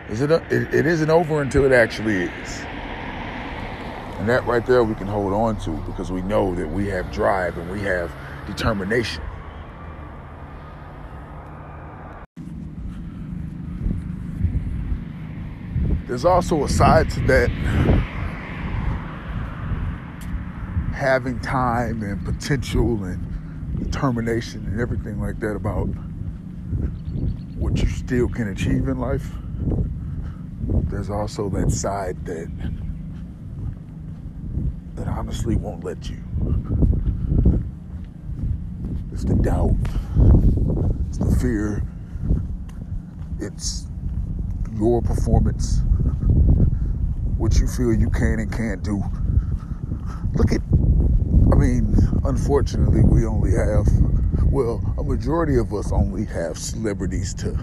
Is 0.10 0.22
it, 0.22 0.32
it, 0.32 0.74
it 0.74 0.86
isn't 0.86 1.10
over 1.10 1.42
until 1.42 1.66
it 1.66 1.72
actually 1.72 2.24
is. 2.24 2.60
And 4.20 4.30
that 4.30 4.46
right 4.46 4.66
there 4.66 4.84
we 4.84 4.96
can 4.96 5.08
hold 5.08 5.34
on 5.34 5.58
to 5.62 5.72
because 5.86 6.12
we 6.12 6.22
know 6.22 6.56
that 6.56 6.70
we 6.70 6.88
have 6.88 7.12
drive 7.12 7.58
and 7.58 7.70
we 7.70 7.82
have 7.82 8.12
determination. 8.48 9.22
There's 16.08 16.26
also 16.26 16.64
a 16.64 16.70
side 16.70 17.10
to 17.12 17.20
that 17.22 17.50
having 21.04 21.38
time 21.42 22.02
and 22.02 22.24
potential 22.24 23.04
and 23.04 23.20
determination 23.78 24.66
and 24.68 24.80
everything 24.80 25.20
like 25.20 25.38
that 25.38 25.54
about 25.54 25.84
what 27.58 27.78
you 27.78 27.90
still 27.90 28.30
can 28.30 28.48
achieve 28.48 28.88
in 28.88 28.98
life, 28.98 29.30
there's 30.90 31.10
also 31.10 31.50
that 31.50 31.70
side 31.70 32.26
that 32.26 32.50
that 34.96 35.10
honestly 35.10 35.58
won't 35.58 35.84
let 35.84 36.10
you. 36.10 36.24
It's 39.12 39.26
the 39.26 39.36
doubt, 39.36 39.76
it's 41.10 41.18
the 41.18 41.36
fear, 41.42 41.84
it's 43.42 43.88
your 44.74 45.02
performance, 45.02 45.82
what 47.38 47.60
you 47.60 47.68
feel 47.68 47.94
you 47.94 48.10
can 48.10 48.40
and 48.40 48.50
can't 48.50 48.82
do. 48.82 49.04
Look 50.34 50.54
at 50.54 50.62
mean, 51.64 51.96
unfortunately, 52.26 53.02
we 53.04 53.26
only 53.26 53.52
have, 53.52 53.88
well, 54.52 54.82
a 54.98 55.04
majority 55.04 55.58
of 55.58 55.74
us 55.74 55.94
only 55.94 56.26
have 56.26 56.58
celebrities 56.58 57.34
to 57.36 57.58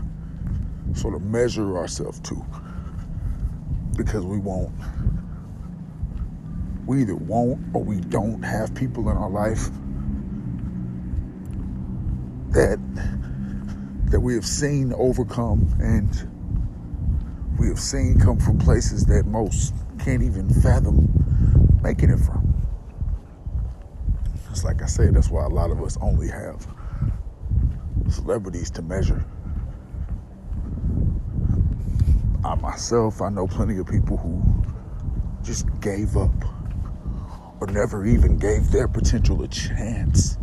sort 0.95 1.15
of 1.15 1.23
measure 1.23 1.77
ourselves 1.77 2.19
to 2.21 2.43
because 3.99 4.25
we 4.25 4.39
won't. 4.39 4.73
We 6.87 7.03
either 7.03 7.15
won't 7.15 7.61
or 7.75 7.85
we 7.85 8.01
don't 8.01 8.43
have 8.43 8.75
people 8.75 9.11
in 9.11 9.17
our 9.19 9.29
life 9.29 9.69
that 12.53 12.79
that 14.07 14.21
we 14.21 14.35
have 14.35 14.47
seen 14.47 14.93
overcome 14.95 15.73
and 15.79 16.09
we 17.59 17.69
have 17.69 17.79
seen 17.79 18.19
come 18.19 18.39
from 18.39 18.59
places 18.59 19.05
that 19.05 19.27
most 19.27 19.75
can't 19.99 20.23
even 20.23 20.49
fathom 20.49 21.79
making 21.83 22.11
it 22.11 22.19
from. 22.19 22.40
Like 24.65 24.83
I 24.83 24.87
said, 24.87 25.15
that's 25.15 25.31
why 25.31 25.45
a 25.45 25.49
lot 25.49 25.71
of 25.71 25.83
us 25.83 25.97
only 26.01 26.29
have 26.29 26.67
celebrities 28.11 28.71
to 28.73 28.83
measure. 28.83 29.25
I 32.45 32.55
myself, 32.57 33.23
I 33.23 33.29
know 33.29 33.47
plenty 33.47 33.79
of 33.79 33.87
people 33.87 34.17
who 34.17 34.43
just 35.43 35.67
gave 35.81 36.17
up 36.17 36.33
or 37.61 37.67
never 37.69 38.07
even 38.07 38.39
gave 38.39 38.71
their 38.71 38.89
potential 38.89 39.43
a 39.43 39.49
chance 39.49 40.39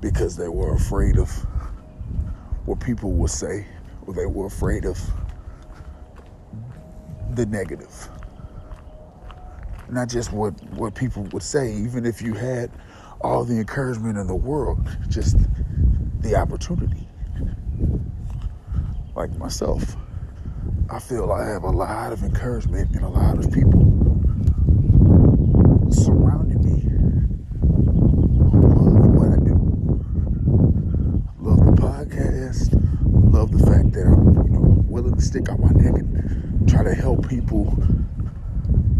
because 0.00 0.36
they 0.36 0.48
were 0.48 0.74
afraid 0.74 1.18
of 1.18 1.30
what 2.64 2.80
people 2.80 3.12
would 3.12 3.30
say 3.30 3.66
or 4.06 4.14
they 4.14 4.26
were 4.26 4.46
afraid 4.46 4.84
of 4.84 4.98
the 7.34 7.46
negative. 7.46 8.08
Not 9.88 10.08
just 10.08 10.32
what, 10.32 10.52
what 10.72 10.94
people 10.94 11.24
would 11.32 11.42
say, 11.42 11.72
even 11.72 12.06
if 12.06 12.20
you 12.20 12.34
had 12.34 12.70
all 13.26 13.44
the 13.44 13.58
encouragement 13.58 14.16
in 14.16 14.28
the 14.28 14.34
world, 14.36 14.78
just 15.08 15.36
the 16.20 16.36
opportunity. 16.36 17.08
Like 19.16 19.36
myself, 19.36 19.96
I 20.88 21.00
feel 21.00 21.32
I 21.32 21.44
have 21.48 21.64
a 21.64 21.70
lot 21.70 22.12
of 22.12 22.22
encouragement 22.22 22.94
and 22.94 23.04
a 23.04 23.08
lot 23.08 23.38
of 23.38 23.50
people 23.50 23.80
surrounding 25.90 26.62
me 26.62 26.82
who 28.52 28.60
love 28.60 29.10
what 29.16 29.28
I 29.32 29.36
do. 29.42 29.56
Love 31.40 31.66
the 31.66 31.82
podcast, 31.82 32.70
love 33.34 33.50
the 33.50 33.66
fact 33.66 33.92
that 33.94 34.06
I'm, 34.06 34.36
you 34.46 34.52
know, 34.52 34.84
willing 34.86 35.16
to 35.16 35.20
stick 35.20 35.48
out 35.48 35.58
my 35.58 35.70
neck 35.70 35.94
and 35.94 36.68
try 36.68 36.84
to 36.84 36.94
help 36.94 37.28
people 37.28 37.76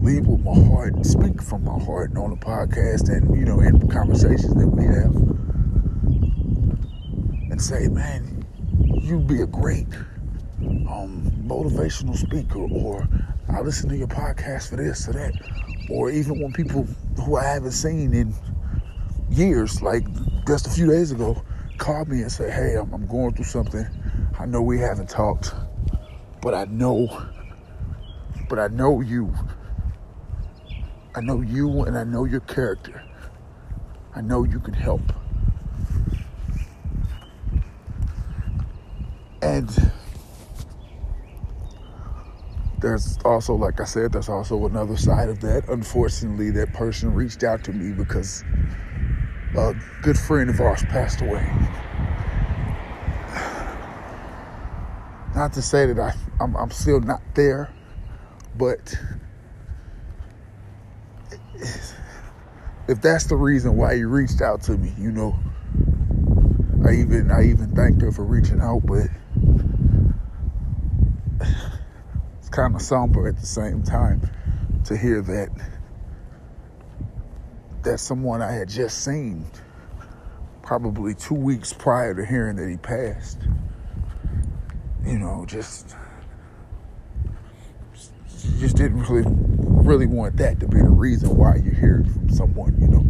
lead 0.03 0.27
with 0.27 0.41
my 0.41 0.55
heart 0.67 0.95
and 0.95 1.07
speak 1.37 1.49
from 1.49 1.65
my 1.65 1.79
heart 1.85 2.17
on 2.17 2.31
the 2.31 2.37
podcast 2.37 3.15
and, 3.15 3.37
you 3.39 3.45
know, 3.45 3.61
in 3.61 3.89
conversations 3.89 4.55
that 4.55 4.67
we 4.67 4.85
have. 4.85 5.15
And 7.51 7.61
say, 7.61 7.89
man, 7.89 8.47
you'd 8.79 9.27
be 9.27 9.43
a 9.43 9.47
great 9.47 9.89
um, 10.89 11.31
motivational 11.47 12.17
speaker, 12.17 12.61
or 12.61 13.07
I 13.51 13.61
listen 13.61 13.89
to 13.91 13.97
your 13.97 14.09
podcast 14.09 14.71
for 14.71 14.77
this 14.77 15.09
or 15.09 15.13
that. 15.13 15.35
Or 15.91 16.11
even 16.11 16.41
when 16.41 16.53
people 16.53 16.85
who 17.25 17.37
I 17.37 17.45
haven't 17.45 17.73
seen 17.73 18.15
in 18.15 18.35
years, 19.31 19.83
like 19.83 20.07
just 20.47 20.67
a 20.67 20.71
few 20.71 20.87
days 20.87 21.11
ago, 21.13 21.43
called 21.79 22.09
me 22.09 22.23
and 22.23 22.33
said, 22.33 22.53
hey, 22.53 22.77
I'm, 22.77 22.93
I'm 22.95 23.07
going 23.07 23.35
through 23.35 23.45
something. 23.45 23.87
I 24.39 24.47
know 24.47 24.63
we 24.63 24.79
haven't 24.79 25.11
talked, 25.11 25.55
but 26.41 26.55
I 26.55 26.65
know, 26.65 27.09
but 28.49 28.59
I 28.59 28.69
know 28.69 29.01
you 29.01 29.35
I 31.17 31.21
know 31.23 31.41
you 31.41 31.85
and 31.85 31.97
I 31.97 32.05
know 32.05 32.27
your 32.27 32.41
character. 32.41 33.03
I 34.15 34.21
know 34.21 34.45
you 34.45 34.61
can 34.61 34.75
help. 34.75 35.01
And 39.41 39.71
there's 42.81 43.19
also, 43.25 43.55
like 43.55 43.81
I 43.81 43.85
said, 43.85 44.13
there's 44.13 44.29
also 44.29 44.67
another 44.67 44.99
side 44.99 45.31
of 45.31 45.41
that. 45.41 45.71
Unfortunately, 45.71 46.51
that 46.51 46.75
person 46.75 47.15
reached 47.15 47.45
out 47.45 47.65
to 47.65 47.73
me 47.73 47.95
because 47.95 48.45
a 49.57 49.75
good 50.03 50.19
friend 50.19 50.51
of 50.51 50.61
ours 50.61 50.83
passed 50.91 51.23
away. 51.23 51.51
Not 55.35 55.55
to 55.55 55.63
say 55.63 55.87
that 55.87 55.99
I, 55.99 56.15
I'm, 56.43 56.55
I'm 56.57 56.71
still 56.71 57.01
not 57.01 57.23
there, 57.35 57.71
but 58.55 58.95
if 62.89 63.01
that's 63.01 63.25
the 63.25 63.37
reason 63.37 63.77
why 63.77 63.93
you 63.95 64.09
reached 64.09 64.41
out 64.41 64.63
to 64.63 64.77
me, 64.77 64.93
you 64.99 65.11
know, 65.11 65.37
I 66.87 66.93
even 66.93 67.31
I 67.31 67.45
even 67.45 67.75
thanked 67.75 68.03
her 68.03 68.13
for 68.13 68.25
reaching 68.25 68.61
out, 68.61 68.83
but 68.85 69.09
it's 72.39 72.49
kind 72.51 72.75
of 72.75 72.83
somber 72.83 73.27
at 73.29 73.39
the 73.39 73.47
same 73.47 73.83
time 73.83 74.29
to 74.85 74.97
hear 74.97 75.21
that 75.23 75.49
that 77.83 77.99
someone 77.99 78.43
I 78.43 78.53
had 78.53 78.69
just 78.69 79.05
seen 79.05 79.47
probably 80.63 81.15
two 81.15 81.35
weeks 81.35 81.73
prior 81.73 82.15
to 82.15 82.25
hearing 82.25 82.57
that 82.57 82.69
he 82.69 82.77
passed, 82.77 83.39
you 85.05 85.19
know, 85.19 85.45
just 85.47 85.95
just 88.59 88.77
didn't 88.77 89.03
really 89.05 89.56
really 89.87 90.07
want 90.07 90.37
that 90.37 90.59
to 90.59 90.67
be 90.67 90.79
the 90.79 90.89
reason 90.89 91.37
why 91.37 91.55
you 91.55 91.71
hear 91.71 92.01
it 92.01 92.11
from 92.11 92.29
someone, 92.29 92.77
you 92.81 92.89
know. 92.89 93.05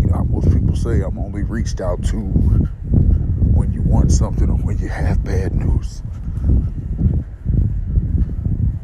You 0.00 0.06
know, 0.06 0.24
most 0.26 0.48
people 0.52 0.76
say 0.76 1.00
I'm 1.02 1.18
only 1.18 1.42
reached 1.42 1.80
out 1.80 2.04
to 2.04 2.16
when 2.20 3.72
you 3.72 3.82
want 3.82 4.12
something 4.12 4.48
or 4.48 4.56
when 4.58 4.78
you 4.78 4.88
have 4.88 5.24
bad 5.24 5.56
news. 5.56 6.02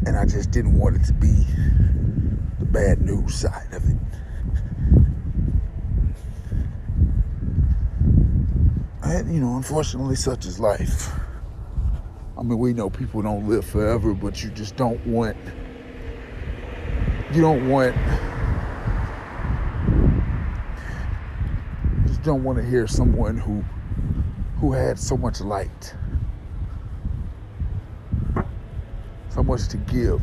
And 0.07 0.16
I 0.16 0.26
just 0.26 0.50
didn't 0.50 0.76
want 0.76 0.96
it 0.96 1.05
to 1.05 1.12
be 1.12 1.46
the 2.59 2.66
bad 2.66 3.00
news 3.00 3.37
side 3.37 3.72
of 3.72 3.88
it. 3.88 3.96
And, 9.05 9.33
you 9.33 9.40
know, 9.40 9.57
unfortunately, 9.57 10.16
such 10.16 10.46
is 10.46 10.59
life. 10.59 11.12
I 12.42 12.44
mean, 12.44 12.59
we 12.59 12.72
know 12.72 12.90
people 12.90 13.22
don't 13.22 13.48
live 13.48 13.64
forever, 13.64 14.14
but 14.14 14.42
you 14.42 14.50
just 14.50 14.74
don't 14.74 15.07
want, 15.07 15.37
you 17.33 17.40
don't 17.40 17.68
want, 17.68 17.94
just 22.09 22.20
don't 22.24 22.42
want 22.42 22.59
to 22.59 22.64
hear 22.64 22.88
someone 22.88 23.37
who, 23.37 23.62
who 24.59 24.72
had 24.72 24.98
so 24.98 25.16
much 25.16 25.40
light, 25.40 25.94
so 29.28 29.44
much 29.44 29.68
to 29.68 29.76
give, 29.76 30.20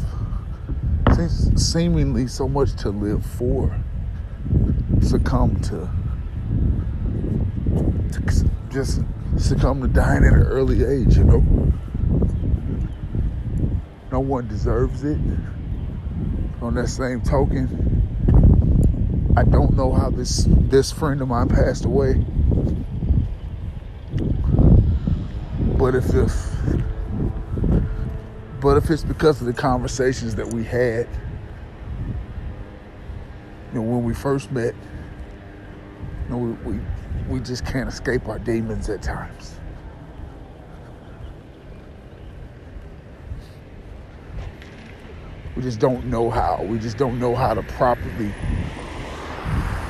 seemingly 1.56 2.28
so 2.28 2.50
much 2.50 2.76
to 2.82 2.90
live 2.90 3.26
for, 3.26 3.74
succumb 5.02 5.58
to, 5.62 5.90
to 8.12 8.50
just 8.70 9.04
succumb 9.38 9.82
to 9.82 9.88
dying 9.88 10.26
at 10.26 10.34
an 10.34 10.42
early 10.42 10.84
age, 10.84 11.16
you 11.16 11.24
know. 11.24 11.70
No 14.20 14.26
one 14.26 14.50
deserves 14.50 15.06
it. 15.06 15.18
On 16.62 16.74
that 16.76 16.90
same 16.90 17.22
token, 17.22 18.04
I 19.38 19.46
don't 19.46 19.78
know 19.78 19.94
how 19.94 20.10
this 20.10 20.46
this 20.50 20.92
friend 20.92 21.22
of 21.22 21.30
mine 21.30 21.48
passed 21.48 21.86
away. 21.86 22.16
But 25.78 25.96
if 25.96 26.14
if 26.14 26.52
but 28.60 28.76
if 28.76 28.90
it's 28.90 29.06
because 29.06 29.40
of 29.40 29.48
the 29.48 29.54
conversations 29.54 30.36
that 30.36 30.54
we 30.54 30.66
had, 30.66 31.08
you 33.72 33.80
know, 33.80 33.84
when 33.84 34.04
we 34.04 34.14
first 34.14 34.52
met, 34.52 34.76
you 36.26 36.30
know, 36.30 36.38
we, 36.40 36.74
we 36.74 36.80
we 37.30 37.40
just 37.40 37.66
can't 37.66 37.88
escape 37.88 38.28
our 38.28 38.40
demons 38.40 38.90
at 38.90 39.02
times. 39.02 39.59
We 45.60 45.66
just 45.66 45.82
don't 45.82 46.06
know 46.06 46.30
how. 46.30 46.64
We 46.64 46.80
just 46.80 46.98
don't 46.98 47.20
know 47.20 47.36
how 47.36 47.54
to 47.54 47.62
properly 47.62 48.34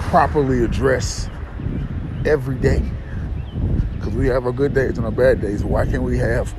properly 0.10 0.64
address 0.64 1.30
every 2.26 2.56
day. 2.56 2.82
Because 3.94 4.16
we 4.16 4.26
have 4.30 4.48
our 4.48 4.52
good 4.52 4.74
days 4.74 4.98
and 4.98 5.06
our 5.06 5.12
bad 5.12 5.42
days. 5.42 5.64
Why 5.64 5.86
can't 5.86 6.02
we 6.02 6.18
have 6.18 6.56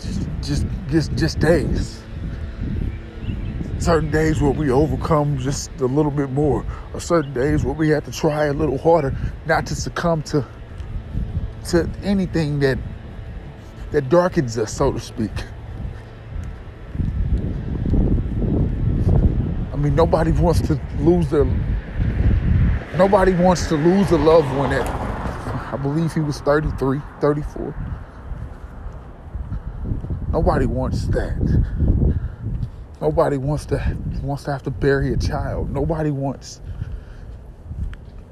just 0.00 0.28
just 0.40 0.66
just, 0.88 1.14
just 1.14 1.38
days? 1.40 2.00
certain 3.78 4.10
days 4.10 4.40
where 4.40 4.52
we 4.52 4.70
overcome 4.70 5.36
just 5.36 5.70
a 5.80 5.84
little 5.84 6.10
bit 6.10 6.30
more, 6.30 6.64
or 6.94 7.00
certain 7.00 7.34
days 7.34 7.64
where 7.64 7.74
we 7.74 7.90
have 7.90 8.06
to 8.06 8.12
try 8.12 8.46
a 8.46 8.52
little 8.54 8.78
harder 8.78 9.14
not 9.44 9.66
to 9.66 9.74
succumb 9.74 10.22
to 10.22 10.42
to 11.68 11.86
anything 12.02 12.60
that 12.60 12.78
that 13.90 14.08
darkens 14.08 14.56
us, 14.56 14.72
so 14.72 14.90
to 14.90 14.98
speak. 14.98 15.30
Mean, 19.88 19.96
nobody 19.96 20.32
wants 20.32 20.60
to 20.62 20.80
lose 21.00 21.28
their 21.30 21.44
nobody 22.96 23.32
wants 23.32 23.66
to 23.68 23.76
lose 23.76 24.10
a 24.10 24.18
loved 24.18 24.54
one 24.56 24.72
at 24.72 24.86
I 25.72 25.76
believe 25.76 26.12
he 26.12 26.20
was 26.20 26.40
33, 26.40 27.00
34. 27.20 27.74
Nobody 30.30 30.66
wants 30.66 31.06
that. 31.08 31.64
Nobody 33.00 33.36
wants 33.36 33.66
to 33.66 33.96
wants 34.22 34.44
to 34.44 34.52
have 34.52 34.62
to 34.64 34.70
bury 34.70 35.12
a 35.12 35.16
child. 35.16 35.70
Nobody 35.70 36.10
wants, 36.10 36.60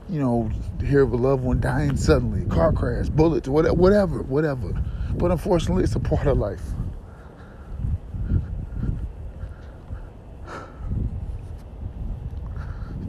you 0.09 0.21
know, 0.21 0.51
hear 0.81 1.03
of 1.03 1.12
a 1.12 1.16
loved 1.16 1.45
one 1.45 1.61
dying 1.61 1.97
suddenly, 1.97 2.45
car 2.47 2.73
crash, 2.73 3.09
bullets, 3.09 3.49
whatever, 3.49 3.75
whatever, 3.75 4.23
whatever. 4.23 4.83
But 5.14 5.31
unfortunately, 5.31 5.85
it's 5.85 5.95
a 5.95 6.01
part 6.01 6.27
of 6.27 6.38
life. 6.38 6.62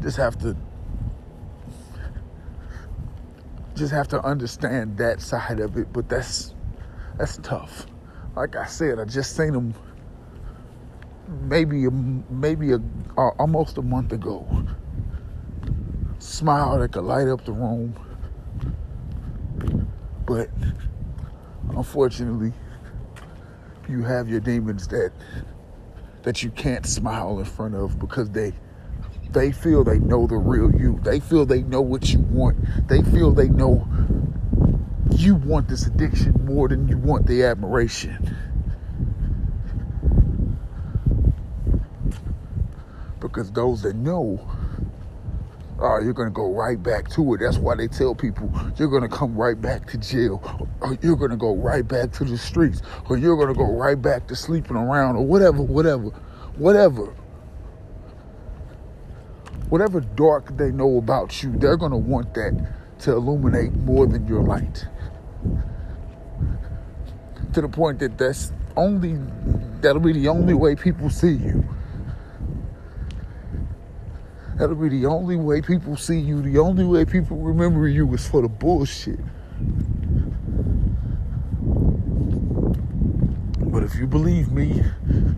Just 0.08 0.16
have 0.16 0.38
to 0.38 0.56
just 3.76 3.92
have 3.92 4.08
to 4.08 4.24
understand 4.24 4.98
that 4.98 5.20
side 5.20 5.60
of 5.60 5.76
it, 5.76 5.92
but 5.92 6.08
that's 6.08 6.56
that's 7.18 7.38
tough. 7.44 7.88
Like 8.34 8.56
I 8.56 8.68
said, 8.68 9.00
I 9.00 9.04
just 9.04 9.36
seen 9.36 9.54
him 9.54 9.74
maybe 11.42 11.90
maybe 12.30 12.72
a, 12.72 12.80
almost 13.18 13.78
a 13.78 13.82
month 13.82 14.14
ago. 14.14 14.48
Smile 16.20 16.80
that 16.80 16.94
could 16.94 17.04
light 17.04 17.28
up 17.28 17.44
the 17.44 17.52
room, 17.52 17.94
but 20.26 20.50
unfortunately, 21.72 22.54
you 23.90 24.04
have 24.04 24.30
your 24.30 24.40
demons 24.40 24.88
that 24.88 25.12
that 26.24 26.44
you 26.44 26.50
can't 26.52 26.86
smile 26.86 27.40
in 27.40 27.46
front 27.46 27.76
of 27.76 28.00
because 28.00 28.30
they 28.30 28.54
they 29.34 29.52
feel 29.52 29.84
they 29.84 30.00
know 30.00 30.28
the 30.28 30.38
real 30.38 30.72
you. 30.74 31.00
They 31.04 31.20
feel 31.20 31.46
they 31.46 31.64
know 31.64 31.82
what 31.82 32.10
you 32.10 32.20
want. 32.20 32.58
They 32.88 33.02
feel 33.02 33.32
they 33.32 33.50
know 33.50 33.88
you 35.12 35.36
want 35.36 35.68
this 35.68 35.86
addiction 35.88 36.46
more 36.46 36.68
than 36.68 36.88
you 36.88 36.98
want 36.98 37.28
the 37.28 37.44
admiration. 37.44 38.36
because 43.20 43.52
those 43.52 43.82
that 43.82 43.96
know 43.96 44.40
uh, 45.80 46.00
you're 46.00 46.14
going 46.14 46.28
to 46.28 46.34
go 46.34 46.52
right 46.52 46.82
back 46.82 47.08
to 47.08 47.36
it. 47.36 47.40
That's 47.40 47.58
why 47.58 47.76
they 47.76 47.88
tell 47.88 48.16
people 48.16 48.52
you're 48.78 48.88
going 48.88 49.04
to 49.04 49.10
come 49.10 49.36
right 49.36 49.60
back 49.60 49.88
to 49.92 49.98
jail, 49.98 50.42
or 50.82 50.98
you're 51.02 51.16
going 51.16 51.32
to 51.32 51.38
go 51.38 51.56
right 51.56 51.88
back 51.88 52.12
to 52.14 52.26
the 52.26 52.38
streets, 52.38 52.82
or 53.10 53.18
you're 53.18 53.36
going 53.36 53.50
to 53.50 53.54
go 53.54 53.72
right 53.72 54.02
back 54.02 54.28
to 54.28 54.36
sleeping 54.36 54.76
around, 54.76 55.18
or 55.18 55.26
whatever, 55.26 55.62
whatever, 55.62 56.10
whatever. 56.58 57.14
Whatever 59.70 60.00
dark 60.00 60.56
they 60.58 60.72
know 60.72 60.98
about 60.98 61.44
you, 61.44 61.52
they're 61.58 61.78
going 61.78 61.92
to 61.92 61.98
want 61.98 62.34
that 62.36 62.74
to 63.00 63.12
illuminate 63.12 63.74
more 63.74 64.08
than 64.08 64.26
your 64.28 64.42
light. 64.42 64.86
To 67.54 67.62
the 67.62 67.70
point 67.70 68.00
that 68.00 68.18
that's 68.18 68.52
only, 68.76 69.20
that'll 69.82 70.02
be 70.02 70.14
the 70.14 70.28
only 70.30 70.54
way 70.54 70.76
people 70.76 71.10
see 71.10 71.34
you. 71.34 71.68
That'll 74.58 74.76
be 74.76 74.90
the 74.90 75.06
only 75.06 75.36
way 75.36 75.62
people 75.62 75.98
see 75.98 76.20
you. 76.20 76.42
The 76.42 76.58
only 76.58 76.84
way 76.84 77.06
people 77.06 77.38
remember 77.38 77.88
you 77.88 78.12
is 78.14 78.28
for 78.28 78.42
the 78.42 78.48
bullshit. 78.48 79.20
But 83.60 83.84
if 83.84 83.96
you 83.96 84.08
believe 84.08 84.52
me, 84.52 84.82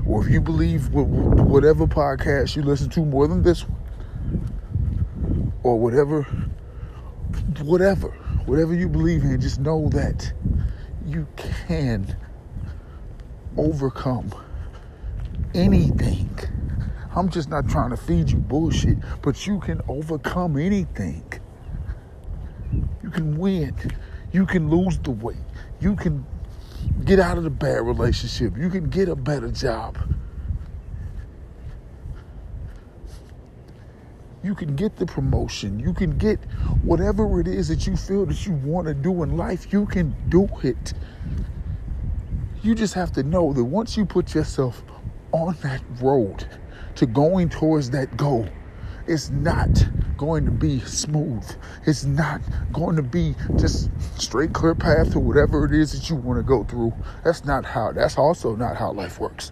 or 0.06 0.24
if 0.24 0.32
you 0.32 0.40
believe 0.40 0.94
whatever 0.94 1.88
podcast 1.88 2.56
you 2.56 2.62
listen 2.62 2.90
to 2.92 3.04
more 3.04 3.28
than 3.28 3.42
this 3.42 3.68
one, 3.68 3.79
or 5.64 5.80
whatever, 5.80 6.24
whatever, 7.62 8.10
whatever 8.46 8.74
you 8.74 8.88
believe 8.88 9.24
in, 9.24 9.40
just 9.42 9.60
know 9.60 9.90
that 9.90 10.32
you 11.06 11.28
can 11.68 12.16
overcome 13.58 14.34
anything 15.54 16.30
I'm 17.16 17.30
just 17.30 17.50
not 17.50 17.68
trying 17.68 17.90
to 17.90 17.98
feed 17.98 18.30
you 18.30 18.38
bullshit, 18.38 18.98
but 19.22 19.48
you 19.48 19.60
can 19.60 19.82
overcome 19.88 20.58
anything. 20.58 21.24
You 23.02 23.10
can 23.10 23.38
win. 23.38 23.76
You 24.32 24.46
can 24.46 24.70
lose 24.70 25.00
the 25.00 25.12
weight. 25.12 25.38
You 25.82 25.96
can 25.96 26.26
get 27.04 27.20
out 27.20 27.38
of 27.38 27.44
the 27.44 27.50
bad 27.50 27.86
relationship. 27.86 28.56
You 28.58 28.70
can 28.70 28.90
get 28.90 29.10
a 29.10 29.16
better 29.16 29.50
job. 29.50 29.98
You 34.44 34.56
can 34.56 34.76
get 34.76 34.96
the 34.96 35.06
promotion. 35.06 35.80
You 35.80 35.94
can 35.94 36.18
get 36.18 36.40
whatever 36.84 37.40
it 37.40 37.48
is 37.48 37.68
that 37.68 37.86
you 37.86 37.96
feel 37.96 38.26
that 38.26 38.46
you 38.46 38.54
want 38.54 38.88
to 38.88 38.94
do 38.94 39.24
in 39.24 39.36
life. 39.36 39.72
You 39.74 39.86
can 39.86 40.16
do 40.30 40.48
it. 40.64 40.94
You 42.62 42.76
just 42.76 42.94
have 42.94 43.12
to 43.14 43.24
know 43.24 43.54
that 43.54 43.64
once 43.64 43.98
you 43.98 44.06
put 44.06 44.34
yourself 44.34 44.84
on 45.32 45.56
that 45.62 45.82
road, 46.02 46.48
to 46.96 47.06
going 47.06 47.50
towards 47.50 47.90
that 47.92 48.18
goal 48.18 48.50
it's 49.10 49.32
not 49.32 49.70
going 50.18 50.46
to 50.46 50.52
be 50.52 50.80
smooth. 50.82 51.44
It's 51.88 52.06
not 52.06 52.42
going 52.72 52.96
to 52.96 53.02
be 53.02 53.34
just 53.56 53.90
straight 54.22 54.54
clear 54.54 54.76
path 54.76 55.14
to 55.14 55.20
whatever 55.20 55.66
it 55.66 55.74
is 55.74 55.94
that 55.94 56.10
you 56.12 56.16
want 56.16 56.38
to 56.38 56.44
go 56.44 56.64
through. 56.64 56.94
That's 57.24 57.44
not 57.44 57.66
how 57.66 57.92
that's 57.92 58.20
also 58.20 58.56
not 58.56 58.78
how 58.78 58.92
life 58.92 59.20
works. 59.20 59.52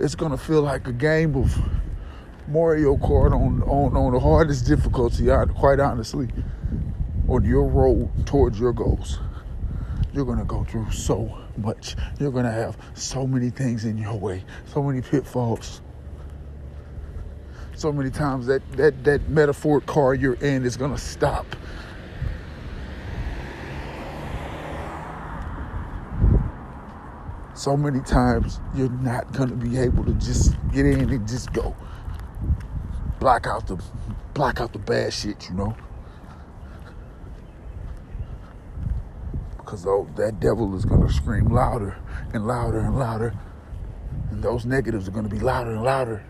It's 0.00 0.14
to 0.14 0.38
feel 0.38 0.62
like 0.62 0.88
a 0.88 0.94
game 0.94 1.36
of 1.36 1.54
Mario 2.48 2.96
Kart 2.96 3.32
on 3.32 3.62
on 3.64 3.94
on 3.94 4.14
the 4.14 4.18
hardest 4.18 4.66
difficulty, 4.66 5.26
quite 5.54 5.78
honestly, 5.78 6.26
on 7.28 7.44
your 7.44 7.66
road 7.66 8.08
towards 8.26 8.58
your 8.58 8.72
goals. 8.72 9.18
You're 10.14 10.24
gonna 10.24 10.46
go 10.46 10.64
through 10.64 10.90
so 10.90 11.38
much. 11.58 11.96
You're 12.18 12.32
gonna 12.32 12.50
have 12.50 12.78
so 12.94 13.26
many 13.26 13.50
things 13.50 13.84
in 13.84 13.98
your 13.98 14.16
way, 14.16 14.42
so 14.72 14.82
many 14.82 15.02
pitfalls. 15.02 15.82
So 17.74 17.92
many 17.92 18.08
times 18.08 18.46
that 18.46 18.62
that 18.78 19.04
that 19.04 19.28
metaphoric 19.28 19.84
car 19.84 20.14
you're 20.14 20.34
in 20.34 20.64
is 20.64 20.78
gonna 20.78 20.96
stop. 20.96 21.44
So 27.60 27.76
many 27.76 28.00
times 28.00 28.58
you're 28.74 28.88
not 28.88 29.32
gonna 29.34 29.54
be 29.54 29.76
able 29.76 30.02
to 30.06 30.14
just 30.14 30.54
get 30.72 30.86
in 30.86 31.10
and 31.10 31.28
just 31.28 31.52
go. 31.52 31.76
Block 33.18 33.46
out 33.46 33.66
the 33.66 33.78
block 34.32 34.62
out 34.62 34.72
the 34.72 34.78
bad 34.78 35.12
shit, 35.12 35.50
you 35.50 35.54
know. 35.56 35.76
because 39.70 39.86
oh, 39.86 40.08
that 40.16 40.40
devil 40.40 40.74
is 40.74 40.84
going 40.84 41.06
to 41.06 41.12
scream 41.12 41.44
louder 41.44 41.96
and 42.34 42.44
louder 42.44 42.80
and 42.80 42.98
louder. 42.98 43.32
And 44.30 44.42
those 44.42 44.64
negatives 44.64 45.06
are 45.06 45.12
going 45.12 45.28
to 45.28 45.30
be 45.30 45.38
louder 45.38 45.70
and 45.70 45.82
louder 45.84 46.24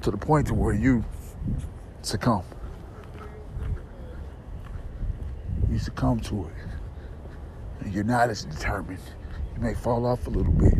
to 0.00 0.10
the 0.10 0.16
point 0.16 0.46
to 0.46 0.54
where 0.54 0.72
you 0.72 1.04
succumb. 2.00 2.44
You 5.68 5.78
succumb 5.78 6.20
to 6.20 6.46
it. 6.46 6.52
And 7.80 7.92
you're 7.92 8.04
not 8.04 8.30
as 8.30 8.46
determined. 8.46 9.00
You 9.54 9.60
may 9.60 9.74
fall 9.74 10.06
off 10.06 10.26
a 10.26 10.30
little 10.30 10.52
bit, 10.52 10.76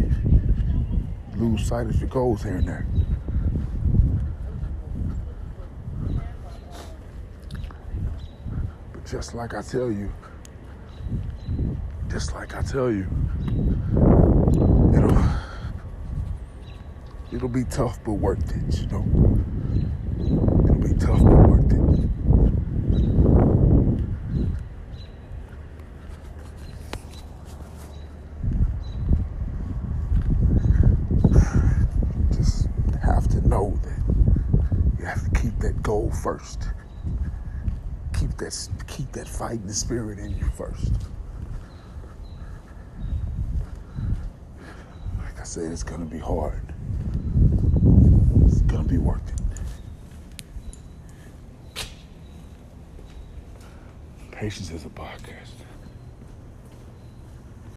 lose 1.37 1.67
sight 1.67 1.87
of 1.87 1.99
your 2.01 2.09
goals 2.09 2.43
here 2.43 2.57
and 2.57 2.69
there. 2.69 2.87
But 8.93 9.07
just 9.07 9.35
like 9.35 9.55
I 9.55 9.63
tell 9.63 9.91
you, 9.91 10.13
just 12.09 12.33
like 12.35 12.55
I 12.55 12.63
tell 12.63 12.91
you, 12.93 13.07
it'll 14.95 15.25
it'll 17.33 17.49
be 17.49 17.65
tough 17.65 17.99
but 18.05 18.13
worth 18.13 18.51
it, 18.55 18.81
you 18.81 18.87
know. 18.89 19.05
It'll 20.65 20.75
be 20.77 20.95
tough 20.95 21.21
but 21.21 21.49
worth 21.49 21.73
it. 21.73 21.81
Just 32.37 32.69
have 33.03 33.27
to 33.29 33.41
know 33.49 33.77
that 33.83 33.99
you 34.99 35.05
have 35.05 35.25
to 35.25 35.41
keep 35.41 35.59
that 35.61 35.83
goal 35.83 36.11
first. 36.45 36.69
Keep 38.19 38.37
that 38.37 38.69
keep 38.87 39.11
that 39.13 39.29
fighting 39.29 39.73
spirit 39.73 40.19
in 40.19 40.37
you 40.37 40.45
first. 40.57 40.93
Like 45.19 45.41
I 45.41 45.45
said 45.45 45.73
it's 45.73 45.83
to 46.01 46.07
be 46.07 46.19
hard. 46.19 46.63
It's 48.45 48.61
to 48.85 48.89
be 48.89 48.99
worth 48.99 49.23
it. 49.29 49.41
Patience 54.31 54.71
is 54.71 54.85
a 54.85 54.91
podcast. 54.91 55.64